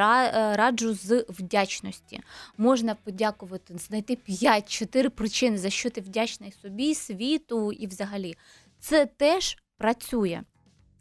раджу 0.56 0.94
з 0.94 1.24
вдячності. 1.28 2.20
Можна 2.58 2.94
подякувати, 2.94 3.78
знайти 3.78 4.18
5-4 4.28 5.08
причини, 5.08 5.58
за 5.58 5.70
що 5.70 5.90
ти 5.90 6.00
вдячний 6.00 6.54
собі, 6.62 6.94
світу 6.94 7.72
і 7.72 7.86
взагалі. 7.86 8.36
Це 8.78 9.06
теж 9.06 9.56
працює. 9.78 10.42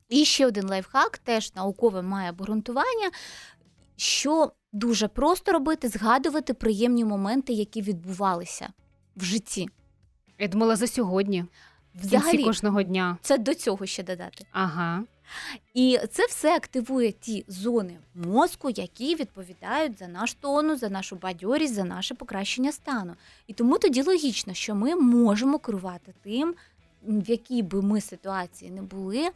І 0.09 0.25
ще 0.25 0.47
один 0.47 0.67
лайфхак, 0.67 1.17
теж 1.17 1.55
наукове 1.55 2.01
має 2.01 2.29
обґрунтування. 2.29 3.11
Що 3.95 4.51
дуже 4.71 5.07
просто 5.07 5.51
робити, 5.51 5.87
згадувати 5.89 6.53
приємні 6.53 7.05
моменти, 7.05 7.53
які 7.53 7.81
відбувалися 7.81 8.69
в 9.15 9.23
житті. 9.23 9.69
Я 10.39 10.47
думала 10.47 10.75
за 10.75 10.87
сьогодні, 10.87 11.45
в 11.95 12.01
кінці 12.01 12.17
Взагалі, 12.17 12.43
кожного 12.43 12.83
дня. 12.83 13.17
це 13.21 13.37
до 13.37 13.55
цього 13.55 13.85
ще 13.85 14.03
додати. 14.03 14.45
Ага. 14.51 15.03
І 15.73 15.99
це 16.11 16.25
все 16.25 16.55
активує 16.55 17.11
ті 17.11 17.45
зони 17.47 17.97
мозку, 18.15 18.69
які 18.69 19.15
відповідають 19.15 19.99
за 19.99 20.07
наш 20.07 20.33
тонус, 20.33 20.79
за 20.79 20.89
нашу 20.89 21.15
бадьорість, 21.15 21.73
за 21.73 21.83
наше 21.83 22.15
покращення 22.15 22.71
стану. 22.71 23.15
І 23.47 23.53
тому 23.53 23.77
тоді 23.77 24.01
логічно, 24.01 24.53
що 24.53 24.75
ми 24.75 24.95
можемо 24.95 25.59
керувати 25.59 26.13
тим, 26.23 26.55
в 27.03 27.29
якій 27.29 27.61
би 27.61 27.81
ми 27.81 28.01
ситуації 28.01 28.71
не 28.71 28.81
були, 28.81 29.29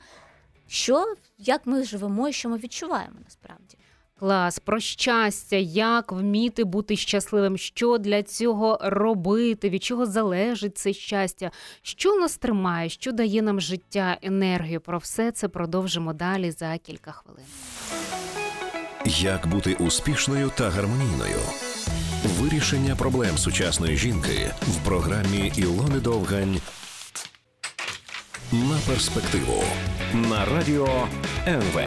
що 0.67 1.15
як 1.37 1.65
ми 1.65 1.83
живемо 1.83 2.29
і 2.29 2.33
що 2.33 2.49
ми 2.49 2.57
відчуваємо 2.57 3.15
насправді. 3.25 3.77
Клас, 4.19 4.59
про 4.59 4.79
щастя, 4.79 5.55
як 5.55 6.11
вміти 6.11 6.63
бути 6.63 6.95
щасливим, 6.95 7.57
що 7.57 7.97
для 7.97 8.23
цього 8.23 8.79
робити, 8.81 9.69
від 9.69 9.83
чого 9.83 10.05
залежить 10.05 10.77
це 10.77 10.93
щастя, 10.93 11.51
що 11.81 12.15
нас 12.15 12.37
тримає, 12.37 12.89
що 12.89 13.11
дає 13.11 13.41
нам 13.41 13.61
життя, 13.61 14.17
енергію. 14.21 14.81
Про 14.81 14.97
все 14.97 15.31
це 15.31 15.47
продовжимо 15.47 16.13
далі 16.13 16.51
за 16.51 16.77
кілька 16.77 17.11
хвилин. 17.11 17.45
Як 19.05 19.47
бути 19.47 19.73
успішною 19.73 20.51
та 20.57 20.69
гармонійною? 20.69 21.39
Вирішення 22.25 22.95
проблем 22.95 23.37
сучасної 23.37 23.97
жінки 23.97 24.51
в 24.61 24.85
програмі 24.85 25.51
Ілони 25.57 25.99
Довгань 25.99 26.57
на 28.51 28.77
перспективу 28.87 29.63
на 30.13 30.45
радіо 30.45 31.07
НВ. 31.47 31.79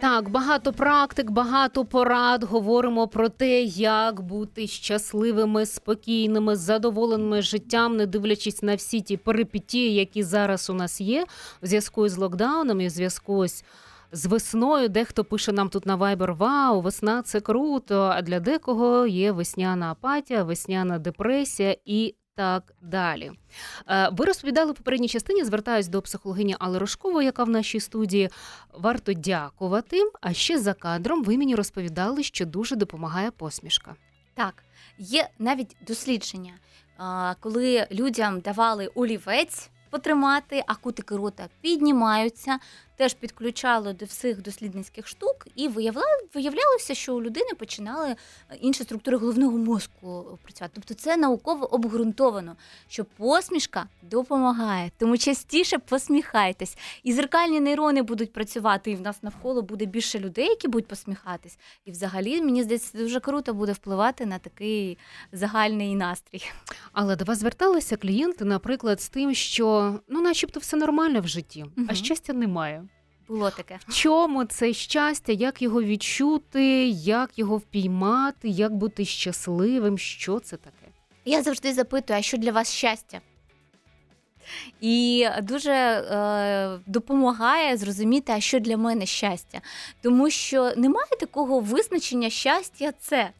Так, 0.00 0.28
багато 0.28 0.72
практик, 0.72 1.30
багато 1.30 1.84
порад. 1.84 2.44
Говоримо 2.44 3.08
про 3.08 3.28
те, 3.28 3.62
як 3.62 4.20
бути 4.20 4.66
щасливими, 4.66 5.66
спокійними, 5.66 6.56
задоволеними 6.56 7.42
життям, 7.42 7.96
не 7.96 8.06
дивлячись 8.06 8.62
на 8.62 8.74
всі 8.74 9.00
ті 9.00 9.16
перипетії, 9.16 9.94
які 9.94 10.22
зараз 10.22 10.70
у 10.70 10.74
нас 10.74 11.00
є 11.00 11.26
в 11.62 11.66
зв'язку 11.66 12.08
з 12.08 12.16
локдауном 12.16 12.80
і 12.80 12.86
в 12.86 12.90
зв'язку 12.90 13.36
ось 13.36 13.64
з 14.12 14.26
весною. 14.26 14.88
Дехто 14.88 15.24
пише 15.24 15.52
нам 15.52 15.68
тут 15.68 15.86
на 15.86 15.96
Viber, 15.96 16.36
Вау, 16.36 16.80
весна 16.80 17.22
це 17.22 17.40
круто. 17.40 18.00
А 18.00 18.22
для 18.22 18.40
декого 18.40 19.06
є 19.06 19.32
весняна 19.32 19.90
апатія, 19.90 20.42
весняна 20.44 20.98
депресія 20.98 21.76
і 21.84 22.14
так 22.36 22.72
далі. 22.82 23.32
Е, 23.88 24.08
Ви 24.12 24.24
розповідали 24.24 24.72
в 24.72 24.74
попередній 24.74 25.08
частині, 25.08 25.44
звертаюсь 25.44 25.88
до 25.88 26.02
психологині 26.02 26.56
Алли 26.58 26.78
Рожкової, 26.78 27.26
яка 27.26 27.44
в 27.44 27.48
нашій 27.48 27.80
студії. 27.80 28.30
Варто 28.74 29.12
дякувати. 29.12 30.02
А 30.20 30.32
ще 30.32 30.58
за 30.58 30.74
кадром 30.74 31.24
ви 31.24 31.38
мені 31.38 31.54
розповідали, 31.54 32.22
що 32.22 32.46
дуже 32.46 32.76
допомагає 32.76 33.30
посмішка. 33.30 33.94
Так, 34.34 34.54
є 34.98 35.28
навіть 35.38 35.76
дослідження, 35.86 36.52
коли 37.40 37.86
людям 37.92 38.40
давали 38.40 38.86
олівець 38.86 39.70
потримати, 39.90 40.64
а 40.66 40.74
кутики 40.74 41.16
рота 41.16 41.48
піднімаються, 41.60 42.58
теж 42.96 43.14
підключали 43.14 43.92
до 43.92 44.04
всіх 44.04 44.42
дослідницьких 44.42 45.06
штук, 45.08 45.46
і 45.54 45.68
виявля- 45.68 46.02
виявлялося, 46.34 46.94
що 46.94 47.16
у 47.16 47.22
людини 47.22 47.50
починали 47.58 48.08
е, 48.08 48.16
інші 48.60 48.82
структури 48.82 49.16
головного 49.16 49.58
мозку 49.58 50.38
працювати. 50.42 50.72
Тобто 50.74 50.94
це 50.94 51.16
науково 51.16 51.74
обґрунтовано, 51.74 52.56
що 52.88 53.04
посмішка 53.04 53.88
допомагає. 54.02 54.90
Тому 54.98 55.18
частіше 55.18 55.78
посміхайтесь. 55.78 56.78
І 57.02 57.12
зеркальні 57.12 57.60
нейрони 57.60 58.02
будуть 58.02 58.32
працювати, 58.32 58.90
і 58.90 58.96
в 58.96 59.00
нас 59.00 59.22
навколо 59.22 59.62
буде 59.62 59.84
більше 59.84 60.18
людей, 60.18 60.46
які 60.48 60.68
будуть 60.68 60.88
посміхатись. 60.88 61.58
І 61.84 61.90
взагалі, 61.90 62.42
мені 62.42 62.62
здається, 62.62 62.98
дуже 62.98 63.20
круто 63.20 63.54
буде 63.54 63.72
впливати 63.72 64.26
на 64.26 64.38
такий 64.38 64.98
загальний 65.32 65.94
настрій. 65.94 66.42
Але 66.92 67.16
до 67.16 67.24
вас 67.24 67.38
зверталися 67.38 67.96
клієнти, 67.96 68.44
наприклад, 68.44 69.00
з 69.00 69.08
тим, 69.08 69.34
що 69.34 69.98
ну, 70.08 70.20
начебто, 70.20 70.60
все 70.60 70.76
нормально 70.76 71.20
в 71.20 71.28
житті, 71.28 71.64
а 71.88 71.94
щастя 71.94 72.32
немає. 72.32 72.85
Було 73.28 73.50
таке. 73.50 73.78
В 73.88 73.94
чому 73.94 74.44
це 74.44 74.72
щастя? 74.72 75.32
Як 75.32 75.62
його 75.62 75.82
відчути, 75.82 76.88
як 76.88 77.38
його 77.38 77.56
впіймати, 77.56 78.48
як 78.48 78.74
бути 78.74 79.04
щасливим? 79.04 79.98
Що 79.98 80.38
це 80.40 80.56
таке? 80.56 80.86
Я 81.24 81.42
завжди 81.42 81.72
запитую, 81.72 82.18
а 82.18 82.22
що 82.22 82.36
для 82.36 82.52
вас 82.52 82.72
щастя? 82.72 83.20
І 84.80 85.26
дуже 85.42 85.72
е, 85.72 86.78
допомагає 86.86 87.76
зрозуміти, 87.76 88.32
а 88.32 88.40
що 88.40 88.60
для 88.60 88.76
мене 88.76 89.06
щастя. 89.06 89.60
Тому 90.02 90.30
що 90.30 90.72
немає 90.76 91.10
такого 91.20 91.60
визначення 91.60 92.30
щастя 92.30 92.92
це. 93.00 93.30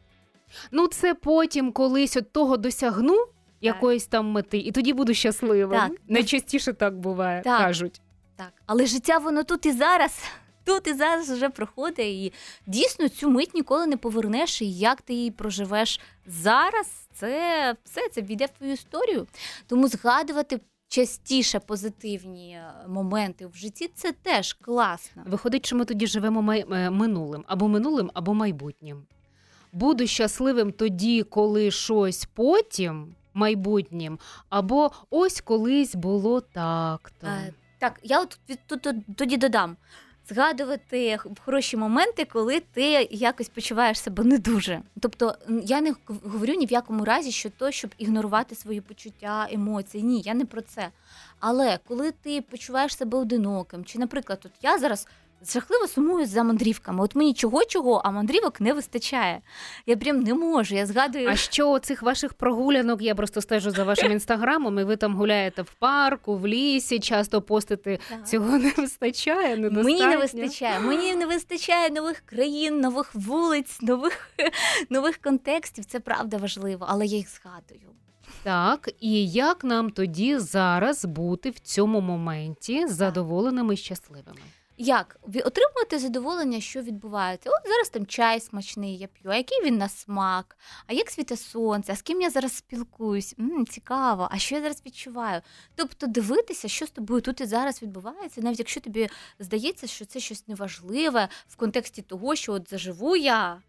Ну, 0.71 0.87
це 0.87 1.13
потім 1.13 1.71
колись 1.71 2.17
от 2.17 2.31
того 2.31 2.57
досягну. 2.57 3.25
Якоїсь 3.61 4.05
там 4.05 4.25
мети, 4.31 4.57
і 4.57 4.71
тоді 4.71 4.93
буду 4.93 5.13
щасливим. 5.13 5.79
Так. 5.79 5.91
Найчастіше 6.07 6.73
так 6.73 6.99
буває, 6.99 7.41
Так. 7.41 7.57
кажуть. 7.59 8.01
Так, 8.37 8.53
але 8.65 8.85
життя 8.85 9.17
воно 9.17 9.43
тут 9.43 9.65
і 9.65 9.71
зараз. 9.71 10.23
Тут 10.63 10.87
і 10.87 10.93
зараз 10.93 11.31
вже 11.31 11.49
проходить, 11.49 11.99
і 11.99 12.33
дійсно 12.65 13.09
цю 13.09 13.29
мить 13.29 13.53
ніколи 13.53 13.87
не 13.87 13.97
повернеш. 13.97 14.61
І 14.61 14.71
як 14.71 15.01
ти 15.01 15.13
її 15.13 15.31
проживеш 15.31 15.99
зараз, 16.25 17.07
це 17.13 17.75
все 17.83 18.09
це 18.09 18.21
війде 18.21 18.45
в 18.45 18.49
твою 18.49 18.73
історію. 18.73 19.27
Тому 19.67 19.87
згадувати 19.87 20.59
частіше 20.87 21.59
позитивні 21.59 22.51
е, 22.51 22.87
моменти 22.87 23.47
в 23.47 23.55
житті 23.55 23.89
це 23.95 24.11
теж 24.11 24.53
класно. 24.53 25.23
Виходить, 25.25 25.65
що 25.65 25.75
ми 25.75 25.85
тоді 25.85 26.07
живемо 26.07 26.41
май... 26.41 26.65
е, 26.71 26.89
минулим 26.89 27.43
або 27.47 27.67
минулим, 27.67 28.11
або 28.13 28.33
майбутнім. 28.33 29.03
Буду 29.73 30.07
щасливим 30.07 30.71
тоді, 30.71 31.23
коли 31.23 31.71
щось 31.71 32.25
потім 32.33 33.15
майбутнім, 33.33 34.19
або 34.49 34.91
ось 35.09 35.41
колись 35.41 35.95
було 35.95 36.41
так-то. 36.41 37.27
Так, 37.79 37.99
я 38.03 38.21
от 38.21 38.39
тут 38.67 38.87
тоді 39.15 39.37
додам. 39.37 39.77
Згадувати 40.29 41.17
хороші 41.45 41.77
моменти, 41.77 42.25
коли 42.25 42.59
ти 42.59 43.07
якось 43.11 43.49
почуваєш 43.49 43.99
себе 43.99 44.23
не 44.23 44.37
дуже. 44.37 44.81
Тобто 44.99 45.35
я 45.63 45.81
не 45.81 45.93
говорю 46.23 46.53
ні 46.53 46.65
в 46.65 46.71
якому 46.71 47.05
разі, 47.05 47.31
що 47.31 47.49
то, 47.49 47.71
щоб 47.71 47.91
ігнорувати 47.97 48.55
свої 48.55 48.81
почуття, 48.81 49.47
емоції. 49.51 50.03
Ні, 50.03 50.21
я 50.21 50.33
не 50.33 50.45
про 50.45 50.61
це. 50.61 50.89
Але 51.39 51.79
коли 51.87 52.11
ти 52.11 52.41
почуваєш 52.41 52.97
себе 52.97 53.17
одиноким, 53.17 53.85
чи, 53.85 53.99
наприклад, 53.99 54.39
от 54.45 54.51
я 54.61 54.77
зараз 54.77 55.07
жахливо 55.53 55.87
сумую 55.87 56.25
за 56.25 56.43
мандрівками. 56.43 57.03
От 57.03 57.15
мені 57.15 57.33
чого 57.33 57.65
чого, 57.65 58.01
а 58.05 58.11
мандрівок 58.11 58.61
не 58.61 58.73
вистачає. 58.73 59.41
Я 59.85 59.97
прям 59.97 60.19
не 60.19 60.33
можу. 60.33 60.75
Я 60.75 60.85
згадую. 60.85 61.29
А 61.29 61.35
що 61.35 61.79
цих 61.79 62.01
ваших 62.01 62.33
прогулянок? 62.33 63.01
Я 63.01 63.15
просто 63.15 63.41
стежу 63.41 63.71
за 63.71 63.83
вашим 63.83 64.11
інстаграмом, 64.11 64.79
і 64.79 64.83
ви 64.83 64.95
там 64.95 65.15
гуляєте 65.15 65.61
в 65.61 65.73
парку, 65.73 66.37
в 66.37 66.47
лісі, 66.47 66.99
часто 66.99 67.41
постите. 67.41 67.99
Так. 68.09 68.27
Цього 68.27 68.57
не 68.57 68.73
вистачає. 68.77 69.57
Недостатньо. 69.57 69.83
Мені 69.83 70.05
не 70.05 70.17
вистачає. 70.17 70.79
Мені 70.79 71.15
не 71.15 71.25
вистачає 71.25 71.89
нових 71.89 72.19
країн, 72.19 72.79
нових 72.79 73.15
вулиць, 73.15 73.81
нових, 73.81 74.29
нових 74.89 75.17
контекстів. 75.17 75.85
Це 75.85 75.99
правда 75.99 76.37
важливо, 76.37 76.85
але 76.89 77.05
я 77.05 77.17
їх 77.17 77.29
згадую. 77.29 77.81
Так, 78.43 78.89
і 78.99 79.27
як 79.29 79.63
нам 79.63 79.89
тоді 79.89 80.37
зараз 80.37 81.05
бути 81.05 81.49
в 81.49 81.59
цьому 81.59 82.01
моменті 82.01 82.87
задоволеними 82.87 83.73
і 83.73 83.77
щасливими? 83.77 84.39
Як 84.77 85.19
отримувати 85.23 85.99
задоволення, 85.99 86.61
що 86.61 86.81
відбувається. 86.81 87.49
От 87.49 87.69
зараз 87.69 87.89
там 87.89 88.05
чай 88.05 88.39
смачний 88.39 88.97
я 88.97 89.07
п'ю, 89.07 89.31
а 89.31 89.35
який 89.35 89.63
він 89.63 89.77
на 89.77 89.89
смак, 89.89 90.57
а 90.87 90.93
як 90.93 91.09
світе 91.09 91.37
сонце, 91.37 91.93
а 91.93 91.95
з 91.95 92.01
ким 92.01 92.21
я 92.21 92.29
зараз 92.29 92.55
спілкуюсь? 92.55 93.35
м 93.39 93.65
цікаво, 93.65 94.27
а 94.31 94.37
що 94.37 94.55
я 94.55 94.61
зараз 94.61 94.81
відчуваю? 94.85 95.41
Тобто 95.75 96.07
дивитися, 96.07 96.67
що 96.67 96.85
з 96.85 96.89
тобою 96.89 97.21
тут 97.21 97.41
і 97.41 97.45
зараз 97.45 97.81
відбувається, 97.81 98.41
навіть 98.41 98.59
якщо 98.59 98.81
тобі 98.81 99.09
здається, 99.39 99.87
що 99.87 100.05
це 100.05 100.19
щось 100.19 100.47
неважливе 100.47 101.29
в 101.47 101.55
контексті 101.55 102.01
того, 102.01 102.35
що 102.35 102.53
от 102.53 102.69
заживу 102.69 103.15
я. 103.15 103.61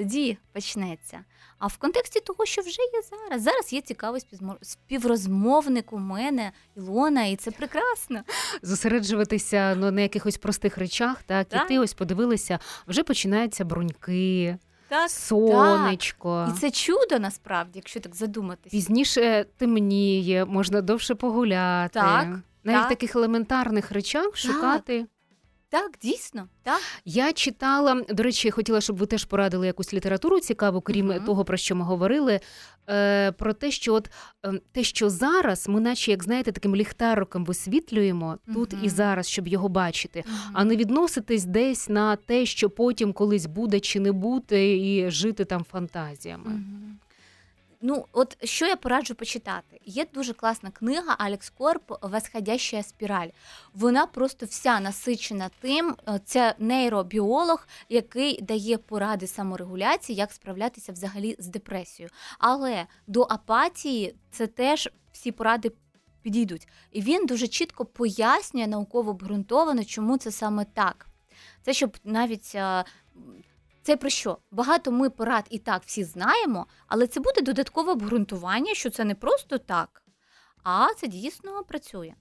Тоді 0.00 0.38
почнеться. 0.52 1.24
А 1.58 1.66
в 1.66 1.76
контексті 1.76 2.20
того, 2.20 2.46
що 2.46 2.62
вже 2.62 2.82
є 2.82 3.02
зараз. 3.10 3.42
Зараз 3.42 3.72
є 3.72 3.80
цікавий 3.80 4.22
співрозмовник 4.62 5.92
у 5.92 5.98
мене, 5.98 6.52
Ілона, 6.76 7.24
і 7.24 7.36
це 7.36 7.50
прекрасно. 7.50 8.20
Зосереджуватися 8.62 9.74
ну, 9.78 9.90
на 9.90 10.00
якихось 10.00 10.36
простих 10.36 10.78
речах, 10.78 11.22
так, 11.22 11.48
Так. 11.48 11.62
і 11.64 11.68
ти 11.68 11.78
ось 11.78 11.94
подивилися, 11.94 12.58
вже 12.86 13.02
починаються 13.02 13.64
бруньки, 13.64 14.58
Так, 14.88 15.10
сонечко. 15.10 16.48
І 16.50 16.60
це 16.60 16.70
чудо 16.70 17.18
насправді, 17.18 17.72
якщо 17.74 18.00
так 18.00 18.14
задуматись. 18.14 18.72
Пізніше 18.72 19.46
темніє, 19.56 20.44
можна 20.44 20.80
довше 20.80 21.14
погуляти. 21.14 21.94
Так, 21.94 22.28
Навіть 22.64 22.78
так. 22.80 22.86
в 22.86 22.88
таких 22.88 23.16
елементарних 23.16 23.92
речах 23.92 24.36
шукати. 24.36 25.06
Так, 25.70 25.92
дійсно, 26.02 26.48
так. 26.62 26.80
Я 27.04 27.32
читала, 27.32 28.02
до 28.08 28.22
речі, 28.22 28.50
хотіла, 28.50 28.80
щоб 28.80 28.96
ви 28.96 29.06
теж 29.06 29.24
порадили 29.24 29.66
якусь 29.66 29.94
літературу 29.94 30.40
цікаву, 30.40 30.80
крім 30.80 31.06
Мгм. 31.06 31.24
того, 31.24 31.44
про 31.44 31.56
що 31.56 31.76
ми 31.76 31.84
говорили. 31.84 32.40
Е, 32.88 33.32
про 33.32 33.52
те, 33.52 33.70
що 33.70 33.94
от 33.94 34.10
е, 34.46 34.52
те, 34.72 34.84
що 34.84 35.10
зараз 35.10 35.68
ми, 35.68 35.80
наче 35.80 36.10
як 36.10 36.24
знаєте, 36.24 36.52
таким 36.52 36.76
ліхтариком 36.76 37.44
висвітлюємо 37.44 38.38
тут 38.54 38.72
Мгм. 38.72 38.84
і 38.84 38.88
зараз, 38.88 39.28
щоб 39.28 39.48
його 39.48 39.68
бачити, 39.68 40.24
а 40.52 40.64
не 40.64 40.76
відноситись 40.76 41.44
десь 41.44 41.88
на 41.88 42.16
те, 42.16 42.46
що 42.46 42.70
потім 42.70 43.12
колись 43.12 43.46
буде 43.46 43.80
чи 43.80 44.00
не 44.00 44.12
буде, 44.12 44.76
і 44.76 45.10
жити 45.10 45.44
там 45.44 45.64
фантазіями. 45.64 46.62
Ну, 47.82 48.04
от 48.12 48.46
що 48.46 48.66
я 48.66 48.76
пораджу 48.76 49.14
почитати? 49.14 49.80
Є 49.84 50.06
дуже 50.14 50.32
класна 50.32 50.70
книга 50.70 51.16
Алекс 51.18 51.50
Корп 51.50 51.92
Восходяща 52.02 52.82
спіраль. 52.82 53.28
Вона 53.74 54.06
просто 54.06 54.46
вся 54.46 54.80
насичена 54.80 55.50
тим. 55.60 55.96
е, 56.08 56.20
Це 56.24 56.54
нейробіолог, 56.58 57.68
який 57.88 58.42
дає 58.42 58.78
поради 58.78 59.26
саморегуляції, 59.26 60.16
як 60.16 60.32
справлятися 60.32 60.92
взагалі 60.92 61.36
з 61.38 61.46
депресією. 61.46 62.10
Але 62.38 62.86
до 63.06 63.22
апатії 63.22 64.14
це 64.30 64.46
теж 64.46 64.88
всі 65.12 65.32
поради. 65.32 65.72
Підійдуть, 66.22 66.68
і 66.92 67.02
він 67.02 67.26
дуже 67.26 67.48
чітко 67.48 67.84
пояснює 67.84 68.66
науково 68.66 69.10
обґрунтовано, 69.10 69.84
чому 69.84 70.18
це 70.18 70.30
саме 70.30 70.64
так. 70.74 71.06
Це 71.62 71.72
щоб 71.72 71.96
навіть 72.04 72.52
е, 72.54 72.84
це 73.82 73.96
про 73.96 74.10
що? 74.10 74.38
Багато 74.50 74.90
ми 74.92 75.10
порад 75.10 75.46
і 75.50 75.58
так 75.58 75.82
всі 75.86 76.04
знаємо, 76.04 76.66
але 76.86 77.06
це 77.06 77.20
буде 77.20 77.40
додаткове 77.42 77.92
обґрунтування, 77.92 78.74
що 78.74 78.90
це 78.90 79.04
не 79.04 79.14
просто 79.14 79.58
так, 79.58 80.02
а 80.64 80.86
це 80.96 81.06
дійсно 81.06 81.64
працює. 81.64 82.12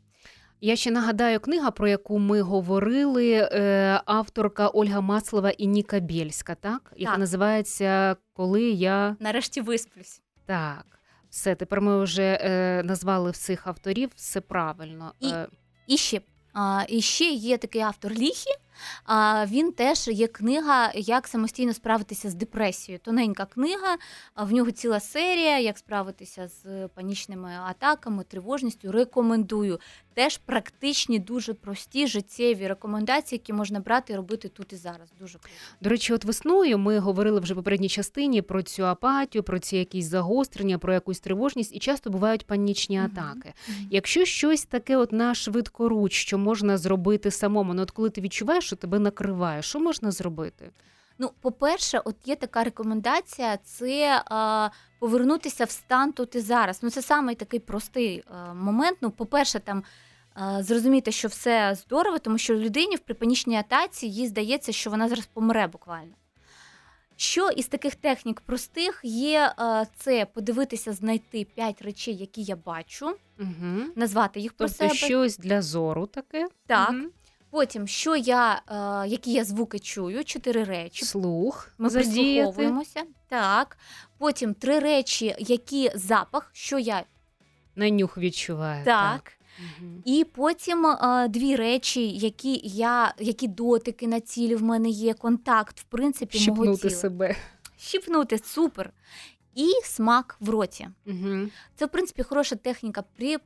Я 0.62 0.76
ще 0.76 0.92
нагадаю 0.92 1.40
книга, 1.40 1.72
про 1.72 1.88
яку 1.88 2.20
ми 2.20 2.42
говорили, 2.42 3.50
е, 3.52 4.02
авторка 4.06 4.68
Ольга 4.68 5.02
Маслова 5.02 5.50
і 5.50 5.68
Ніка 5.68 6.00
Бєльська, 6.00 6.56
так? 6.56 6.94
Яка 6.98 7.12
Так. 7.12 7.20
називається 7.20 8.16
Коли 8.34 8.62
я 8.64 9.16
Нарешті 9.20 9.62
висплюсь. 9.62 10.22
так. 10.46 10.86
Все, 11.30 11.56
тепер 11.56 11.82
ми 11.82 12.04
вже 12.04 12.40
е, 12.42 12.82
назвали 12.84 13.32
всіх 13.32 13.68
авторів, 13.68 14.10
все 14.16 14.42
правильно. 14.42 15.14
І- 15.20 15.28
Е, 15.30 15.48
І 15.88 15.98
ще, 15.98 16.22
а, 16.54 16.84
і 16.90 17.02
ще 17.02 17.26
є 17.26 17.58
такий 17.58 17.82
автор 17.82 18.12
Ліхі. 18.12 18.50
А, 19.04 19.46
він 19.46 19.72
теж 19.72 20.08
є 20.08 20.28
книга, 20.28 20.92
як 20.96 21.28
самостійно 21.28 21.74
справитися 21.74 22.30
з 22.30 22.34
депресією. 22.34 23.00
Тоненька 23.00 23.46
книга, 23.46 23.98
в 24.38 24.54
нього 24.54 24.72
ціла 24.72 25.00
серія, 25.00 25.60
як 25.60 25.78
справитися 25.78 26.48
з 26.48 26.88
панічними 26.88 27.52
атаками, 27.66 28.24
тривожністю. 28.24 28.92
Рекомендую. 28.92 29.80
Теж 30.20 30.38
практичні, 30.38 31.20
дуже 31.20 31.54
прості 31.54 32.08
життєві 32.08 32.68
рекомендації, 32.68 33.40
які 33.40 33.54
можна 33.54 33.80
брати 33.80 34.14
і 34.14 34.16
робити 34.16 34.48
тут 34.48 34.74
і 34.74 34.76
зараз. 34.76 35.10
Дуже 35.20 35.38
круто. 35.38 35.56
До 35.82 35.90
речі, 35.90 36.14
от 36.14 36.26
весною 36.26 36.78
ми 36.78 37.00
говорили 37.00 37.40
вже 37.40 37.54
в 37.54 37.58
попередній 37.58 37.90
частині 37.90 38.42
про 38.42 38.62
цю 38.62 38.86
апатію, 38.86 39.44
про 39.44 39.60
ці 39.60 39.78
якісь 39.78 40.06
загострення, 40.06 40.78
про 40.78 40.94
якусь 40.94 41.20
тривожність, 41.20 41.76
і 41.76 41.80
часто 41.80 42.10
бувають 42.10 42.46
панічні 42.48 43.00
атаки. 43.00 43.54
Якщо 43.92 44.26
щось 44.26 44.66
таке, 44.66 44.98
от 44.98 45.12
на 45.12 45.36
швидкоруч, 45.36 46.14
що 46.14 46.38
можна 46.38 46.78
зробити 46.78 47.32
самому, 47.32 47.74
ну 47.74 47.82
от 47.82 47.92
коли 47.92 48.10
ти 48.10 48.22
відчуваєш, 48.22 48.66
що 48.66 48.76
тебе 48.76 49.00
накриває, 49.00 49.62
що 49.62 49.80
можна 49.80 50.12
зробити? 50.12 50.72
Ну, 51.18 51.32
по-перше, 51.42 52.02
от 52.06 52.16
є 52.26 52.36
така 52.36 52.64
рекомендація: 52.64 53.58
це 53.58 54.24
а, 54.26 54.70
повернутися 55.00 55.66
в 55.66 55.70
стан 55.70 56.12
тут 56.12 56.36
і 56.36 56.40
зараз. 56.40 56.80
Ну, 56.82 56.90
це 56.90 57.02
самий 57.02 57.36
такий 57.36 57.60
простий 57.60 58.24
а, 58.28 58.54
момент. 58.54 58.98
Ну, 59.02 59.12
по-перше, 59.12 59.60
там. 59.60 59.84
Зрозуміти, 60.60 61.12
що 61.12 61.28
все 61.28 61.76
здорово, 61.76 62.20
тому 62.20 62.38
що 62.38 62.56
людині 62.56 62.96
в 62.96 63.00
припанічній 63.00 63.56
атаці 63.58 64.08
їй 64.08 64.28
здається, 64.28 64.72
що 64.72 64.90
вона 64.90 65.10
зараз 65.10 65.26
помре 65.26 65.68
буквально. 65.68 66.12
Що 67.16 67.50
із 67.50 67.68
таких 67.68 67.96
технік 67.96 68.42
простих 68.42 69.02
є 69.04 69.54
це 69.98 70.26
подивитися, 70.26 70.94
знайти 70.94 71.46
п'ять 71.56 71.82
речей, 71.82 72.16
які 72.18 72.42
я 72.44 72.56
бачу, 72.56 73.16
Угу. 73.40 73.84
назвати 73.96 74.40
їх 74.40 74.54
про 74.54 74.68
Тобто 74.68 74.84
себе. 74.84 74.96
щось 74.96 75.38
для 75.38 75.62
зору 75.62 76.06
таке. 76.08 76.48
Так. 76.68 76.90
Мгм. 76.92 77.10
Потім, 77.52 77.88
що 77.88 78.16
я, 78.16 78.62
а, 78.66 79.06
які 79.08 79.32
я 79.34 79.44
звуки 79.44 79.80
чую, 79.80 80.24
чотири 80.24 80.64
речі. 80.64 81.06
Слух 81.06 81.72
Ми 81.78 81.90
прислуховуємося. 81.90 83.04
Так. 83.30 83.78
Потім 84.18 84.54
три 84.54 84.80
речі, 84.80 85.36
які 85.40 85.92
запах, 85.96 86.50
що 86.54 86.80
я 86.80 87.04
На 87.76 87.90
нюх 87.90 88.18
відчуває. 88.18 88.86
так. 88.86 89.34
І 90.06 90.26
потім 90.36 90.86
е, 90.86 91.28
дві 91.28 91.56
речі, 91.56 92.10
які 92.10 92.62
я, 92.64 93.14
які 93.20 93.48
дотики 93.48 94.08
на 94.08 94.20
цілі 94.20 94.56
в 94.56 94.64
мене 94.64 94.90
є, 94.90 95.14
контакт, 95.14 95.80
в 95.80 95.84
принципі, 95.84 96.38
мого 96.40 96.44
Щипнути 96.66 96.82
тіла. 96.90 97.02
себе. 97.02 97.36
Щипнути, 97.78 98.38
супер. 98.38 98.94
І 99.56 99.72
смак 99.84 100.38
в 100.40 100.50
роті. 100.50 100.88
Угу. 101.08 101.48
Це, 101.76 101.86
в 101.86 101.90
принципі, 101.90 102.24
хороша 102.24 102.56
техніка 102.56 103.04
при 103.16 103.38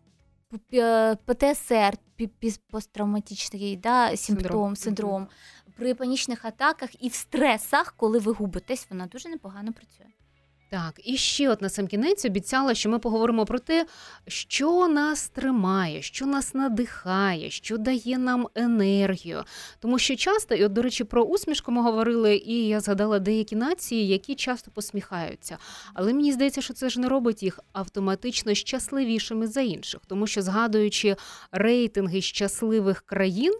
ПТСР, 1.26 1.98
пі- 2.20 2.30
пі- 2.42 2.60
посттравматичний 2.70 3.78
да, 3.78 4.18
симптом, 4.18 4.26
Синдром. 4.46 4.76
синдром. 4.76 5.28
При 5.78 5.96
панічних 5.96 6.46
атаках 6.46 7.04
і 7.04 7.08
в 7.10 7.14
стресах, 7.14 7.94
коли 7.98 8.20
ви 8.20 8.32
губитесь, 8.32 8.88
вона 8.90 9.06
дуже 9.08 9.30
непогано 9.30 9.74
працює. 9.74 10.08
Так, 10.74 11.02
і 11.04 11.18
ще 11.18 11.50
от 11.50 11.62
на 11.62 11.70
сам 11.70 11.88
кінець 11.88 12.26
обіцяла, 12.26 12.74
що 12.74 12.90
ми 12.90 13.00
поговоримо 13.00 13.46
про 13.46 13.60
те, 13.60 13.86
що 14.28 14.88
нас 14.88 15.30
тримає, 15.30 16.02
що 16.02 16.26
нас 16.26 16.54
надихає, 16.54 17.50
що 17.50 17.78
дає 17.78 18.18
нам 18.18 18.48
енергію. 18.56 19.44
Тому 19.80 20.00
що 20.00 20.16
часто, 20.16 20.56
і 20.56 20.66
от, 20.66 20.74
до 20.74 20.82
речі, 20.82 21.04
про 21.04 21.24
усмішку 21.24 21.72
ми 21.72 21.82
говорили, 21.82 22.36
і 22.36 22.68
я 22.68 22.80
згадала 22.80 23.20
деякі 23.20 23.56
нації, 23.56 24.08
які 24.08 24.36
часто 24.36 24.72
посміхаються. 24.72 25.58
Але 25.94 26.14
мені 26.14 26.34
здається, 26.34 26.62
що 26.62 26.74
це 26.74 26.90
ж 26.90 27.00
не 27.00 27.10
робить 27.10 27.44
їх 27.44 27.60
автоматично 27.74 28.54
щасливішими 28.54 29.48
за 29.48 29.62
інших, 29.62 30.02
тому 30.08 30.28
що 30.28 30.42
згадуючи 30.42 31.16
рейтинги 31.52 32.22
щасливих 32.22 33.02
країн, 33.02 33.54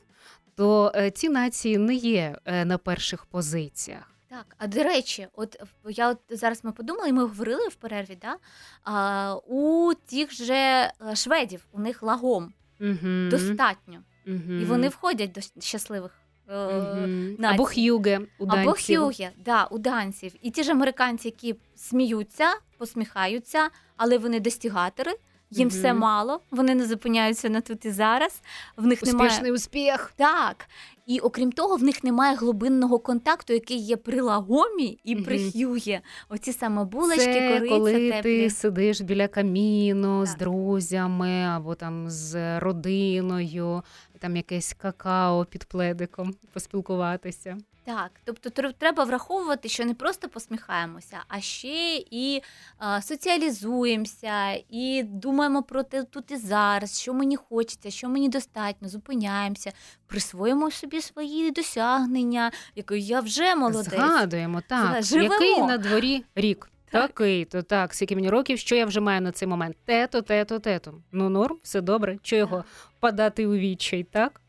то 0.56 0.92
е, 0.96 1.12
ці 1.12 1.30
нації 1.30 1.78
не 1.78 1.96
є 1.96 2.38
е, 2.46 2.66
на 2.66 2.78
перших 2.78 3.26
позиціях. 3.26 4.13
Так, 4.34 4.56
а 4.58 4.68
до 4.68 4.84
речі, 4.84 5.28
от 5.34 5.58
я 5.90 6.10
от 6.10 6.18
зараз 6.30 6.64
ми 6.64 6.72
подумали, 6.72 7.10
і 7.10 7.14
ми 7.14 7.22
говорили 7.22 7.68
в 7.68 7.76
перерві, 7.76 8.18
да? 8.22 8.36
а, 8.84 9.36
у 9.48 9.92
тих 10.06 10.34
же 10.34 10.54
е, 10.54 10.92
шведів 11.16 11.66
у 11.72 11.80
них 11.80 12.04
лагом 12.04 12.54
Угу. 12.82 13.30
достатньо, 13.32 14.00
Угу. 14.28 14.54
і 14.54 14.66
вони 14.66 14.90
входять 14.90 15.32
до 15.32 15.42
щасливих. 15.62 16.12
е, 16.50 16.68
Мгм. 16.68 17.36
націй. 17.40 17.54
Або 17.56 17.66
х'юге 17.66 18.20
у 18.40 18.44
Або 18.44 18.56
данців. 18.56 19.00
хюге, 19.02 19.32
да, 19.38 19.66
у 19.66 19.78
данців. 19.78 20.34
І 20.42 20.52
ті 20.52 20.64
ж 20.64 20.72
американці, 20.72 21.28
які 21.28 21.56
сміються, 21.76 22.54
посміхаються, 22.78 23.70
але 23.98 24.18
вони 24.18 24.40
достігатори, 24.40 25.12
їм 25.58 25.68
угу. 25.68 25.78
все 25.78 25.94
мало, 25.94 26.40
вони 26.52 26.76
не 26.76 26.86
зупиняються 26.86 27.50
на 27.50 27.62
тут 27.62 27.86
і 27.86 27.92
зараз. 27.92 28.42
В 28.78 28.86
них 28.86 29.04
немає 29.04 29.30
Успішний 29.30 29.52
успіх. 29.52 30.14
так. 30.16 30.68
І 31.06 31.20
окрім 31.20 31.52
того, 31.52 31.76
в 31.76 31.84
них 31.84 32.04
немає 32.04 32.36
глибинного 32.36 33.00
контакту, 33.00 33.54
який 33.54 33.78
є 33.78 33.98
при 33.98 34.22
лагомі 34.22 35.00
і 35.04 35.16
при 35.16 35.40
Мгм. 35.40 36.02
Оці 36.30 36.54
саме 36.54 36.84
булочки, 36.84 37.24
Це 37.24 37.54
кориця, 37.54 37.76
коли 37.76 38.12
теплі. 38.12 38.22
ти 38.22 38.50
сидиш 38.50 39.02
біля 39.02 39.28
каміну 39.28 40.26
з 40.26 40.36
друзями 40.36 41.44
або 41.44 41.76
там 41.76 42.10
з 42.10 42.60
родиною, 42.60 43.84
там 44.24 44.36
якесь 44.36 44.74
какао 44.74 45.46
під 45.46 45.64
пледиком 45.64 46.34
поспілкуватися. 46.54 47.58
Так, 47.86 48.12
тобто 48.24 48.50
треба 48.78 49.04
враховувати, 49.04 49.70
що 49.70 49.86
не 49.86 49.94
просто 49.94 50.30
посміхаємося, 50.30 51.18
а 51.28 51.42
ще 51.42 52.04
і 52.12 52.42
а, 52.78 53.02
соціалізуємося, 53.02 54.52
і 54.70 55.04
думаємо 55.04 55.64
про 55.64 55.84
те 55.84 56.04
тут 56.04 56.32
і 56.32 56.38
зараз, 56.38 57.00
що 57.00 57.14
мені 57.14 57.36
хочеться, 57.36 57.92
що 57.92 58.10
мені 58.10 58.30
достатньо, 58.30 58.90
зупиняємося, 58.90 59.72
присвоїмо 60.08 60.72
собі 60.72 61.02
свої 61.02 61.52
досягнення, 61.52 62.52
який 62.76 63.06
я 63.06 63.20
вже 63.20 63.56
молодець. 63.56 63.94
Згадуємо, 63.94 64.62
так. 64.70 65.04
Живемо. 65.04 65.34
Який 65.34 65.62
на 65.62 65.78
дворі 65.78 66.26
рік? 66.36 66.70
Так. 66.94 67.08
Такий, 67.08 67.46
то 67.46 67.62
так, 67.62 67.94
скільки 67.94 68.16
мені 68.16 68.30
років, 68.30 68.60
що 68.60 68.76
я 68.76 68.86
вже 68.86 69.00
маю 69.00 69.22
на 69.22 69.32
цей 69.32 69.48
момент? 69.48 69.76
Тето, 69.86 70.22
тето, 70.22 70.60
тето. 70.60 70.94
Ну, 71.12 71.30
норм, 71.30 71.58
все 71.64 71.82
добре. 71.82 72.18
Що 72.24 72.36
його 72.36 72.64
падати 73.00 73.48
у 73.48 73.54
відчай, 73.54 74.04
так? 74.04 74.40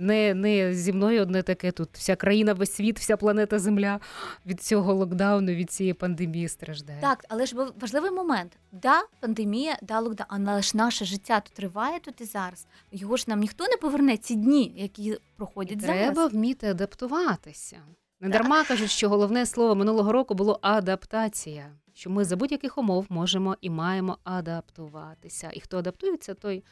Не, 0.00 0.34
не 0.34 0.74
зі 0.74 0.92
мною 0.92 1.22
одне 1.22 1.42
таке 1.42 1.70
тут. 1.72 1.88
Вся 1.92 2.16
країна, 2.16 2.52
весь 2.52 2.72
світ, 2.72 2.98
вся 2.98 3.16
планета 3.16 3.58
Земля 3.58 4.00
від 4.46 4.60
цього 4.62 4.94
локдауну, 4.94 5.52
від 5.52 5.70
цієї 5.70 5.94
пандемії 5.94 6.48
страждає. 6.48 7.00
Так, 7.00 7.24
але 7.28 7.46
ж 7.46 7.56
ва- 7.56 7.72
важливий 7.80 8.10
момент. 8.10 8.52
Да, 8.72 9.02
пандемія, 9.20 9.78
да, 9.82 10.00
локдаун, 10.00 10.48
але 10.48 10.62
ж 10.62 10.76
наше 10.76 11.04
життя 11.04 11.40
тут 11.40 11.52
триває 11.54 12.00
тут 12.00 12.20
і 12.20 12.24
зараз. 12.24 12.66
Його 12.92 13.16
ж 13.16 13.24
нам 13.28 13.40
ніхто 13.40 13.64
не 13.64 13.76
поверне 13.76 14.16
ці 14.16 14.34
дні, 14.34 14.74
які 14.76 15.18
проходять 15.36 15.80
Треба 15.80 16.14
зараз. 16.14 16.32
вміти 16.32 16.66
адаптуватися. 16.70 17.76
Не 18.20 18.28
дарма 18.28 18.64
кажуть, 18.64 18.90
що 18.90 19.08
головне 19.08 19.46
слово 19.46 19.74
минулого 19.74 20.12
року 20.12 20.34
було 20.34 20.58
адаптація. 20.62 21.70
Що 21.94 22.10
ми 22.10 22.24
за 22.24 22.36
будь-яких 22.36 22.78
умов 22.78 23.06
можемо 23.08 23.56
і 23.60 23.70
маємо 23.70 24.18
адаптуватися. 24.24 25.50
І 25.52 25.60
хто 25.60 25.78
адаптується, 25.78 26.34
той 26.34 26.64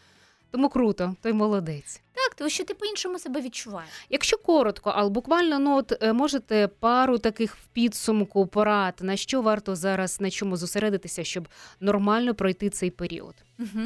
тому 0.50 0.68
круто, 0.68 1.14
той 1.22 1.32
молодець. 1.32 2.02
Так, 2.12 2.34
тому 2.34 2.50
що 2.50 2.64
ти 2.64 2.74
по-іншому 2.74 3.18
себе 3.18 3.40
відчуваєш. 3.40 3.90
Якщо 4.10 4.38
коротко, 4.38 4.92
але 4.96 5.10
буквально 5.10 5.58
ну 5.58 5.76
от 5.76 6.02
е, 6.02 6.12
можете 6.12 6.68
пару 6.68 7.18
таких 7.18 7.56
в 7.56 7.66
підсумку 7.66 8.46
порад, 8.46 8.94
на 9.00 9.16
що 9.16 9.42
варто 9.42 9.76
зараз 9.76 10.20
на 10.20 10.30
чому 10.30 10.56
зосередитися, 10.56 11.24
щоб 11.24 11.48
нормально 11.80 12.34
пройти 12.34 12.70
цей 12.70 12.90
період. 12.90 13.34
Угу. 13.58 13.84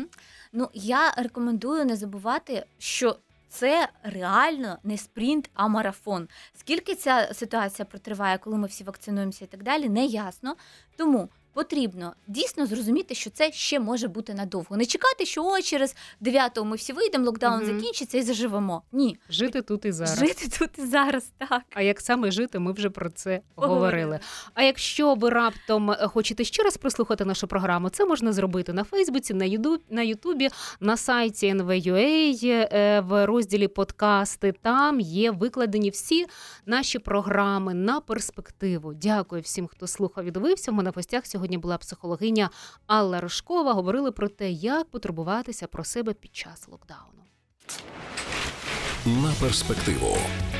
Ну, 0.53 0.68
я 0.75 1.12
рекомендую 1.16 1.85
не 1.85 1.96
забувати, 1.96 2.64
що 2.79 3.16
це 3.51 3.89
реально 4.03 4.79
не 4.85 4.97
спринт, 4.99 5.51
а 5.55 5.69
марафон. 5.69 6.29
Скільки 6.55 6.95
ця 6.95 7.31
ситуація 7.35 7.87
протриває, 7.87 8.39
коли 8.39 8.57
ми 8.57 8.67
всі 8.67 8.85
вакцинуємося 8.85 9.45
і 9.45 9.49
так 9.49 9.63
далі, 9.63 9.89
не 9.89 10.05
ясно. 10.05 10.57
Тому 10.97 11.29
потрібно 11.53 12.13
дійсно 12.27 12.67
зрозуміти, 12.67 13.15
що 13.15 13.31
це 13.31 13.53
ще 13.53 13.81
може 13.81 14.09
бути 14.09 14.35
надовго. 14.35 14.77
Не 14.77 14.87
чекати, 14.87 15.27
що 15.27 15.45
о, 15.45 15.61
через 15.61 15.97
9-го 16.23 16.65
ми 16.65 16.77
всі 16.77 16.93
вийдемо, 16.93 17.25
локдаун 17.25 17.65
Мгм. 17.65 17.77
закінчиться 17.79 18.19
і 18.19 18.23
заживемо. 18.23 18.83
Ні, 18.93 19.17
Жити 19.31 19.63
тут 19.63 19.85
і 19.85 19.93
зараз. 19.93 20.19
жити 20.19 20.49
тут 20.59 20.71
і 20.79 20.83
зараз, 20.87 21.31
так. 21.39 21.63
А 21.75 21.83
як 21.83 22.01
саме 22.01 22.31
жити, 22.31 22.59
ми 22.59 22.73
вже 22.73 22.91
про 22.91 23.11
це 23.11 23.41
Поговорили. 23.55 23.81
говорили. 23.87 24.19
А 24.55 24.63
якщо 24.63 25.15
ви 25.15 25.31
раптом 25.31 25.91
е, 25.91 25.95
хочете 26.07 26.45
ще 26.45 26.63
раз 26.63 26.77
прослухати 26.77 27.25
нашу 27.25 27.47
програму, 27.47 27.89
це 27.89 28.05
можна 28.05 28.33
зробити 28.33 28.73
на 28.73 28.85
Фейсбуці, 28.85 29.35
на 29.35 29.45
Ютуб, 29.45 29.81
на 29.91 30.03
Ютубі, 30.03 30.49
на 30.81 30.97
сайті 30.97 31.55
NV.ua, 31.55 32.69
е, 32.73 33.01
в 33.01 33.27
розділі 33.27 33.69
подкасти. 33.69 34.53
Там 34.63 35.01
є 35.01 35.31
викладені 35.31 35.91
всі 35.91 36.27
наші 36.67 36.99
програми 36.99 37.75
на 37.75 38.01
перспективу. 38.01 38.95
Дякую 38.95 39.43
всім, 39.43 39.67
хто 39.67 39.87
слухав 39.87 40.25
і 40.25 40.31
дивився. 40.31 40.71
У 40.71 40.75
мене 40.75 40.91
в 40.91 40.93
гостях 40.97 41.27
сьогодні 41.40 41.59
була 41.59 41.79
психологиня 41.79 42.50
Алла 42.87 43.20
Рожкова. 43.20 43.72
Говорили 43.72 44.12
про 44.12 44.29
те, 44.29 44.50
як 44.50 44.90
потурбуватися 44.90 45.66
про 45.66 45.85
себе 45.85 46.12
під 46.12 46.37
час 46.37 46.68
локдауну. 46.68 47.22
На 49.07 49.33
перспективу 49.40 50.16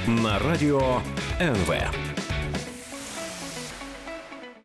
на 0.07 0.39
радіо 0.39 1.03
НВ. 1.41 1.75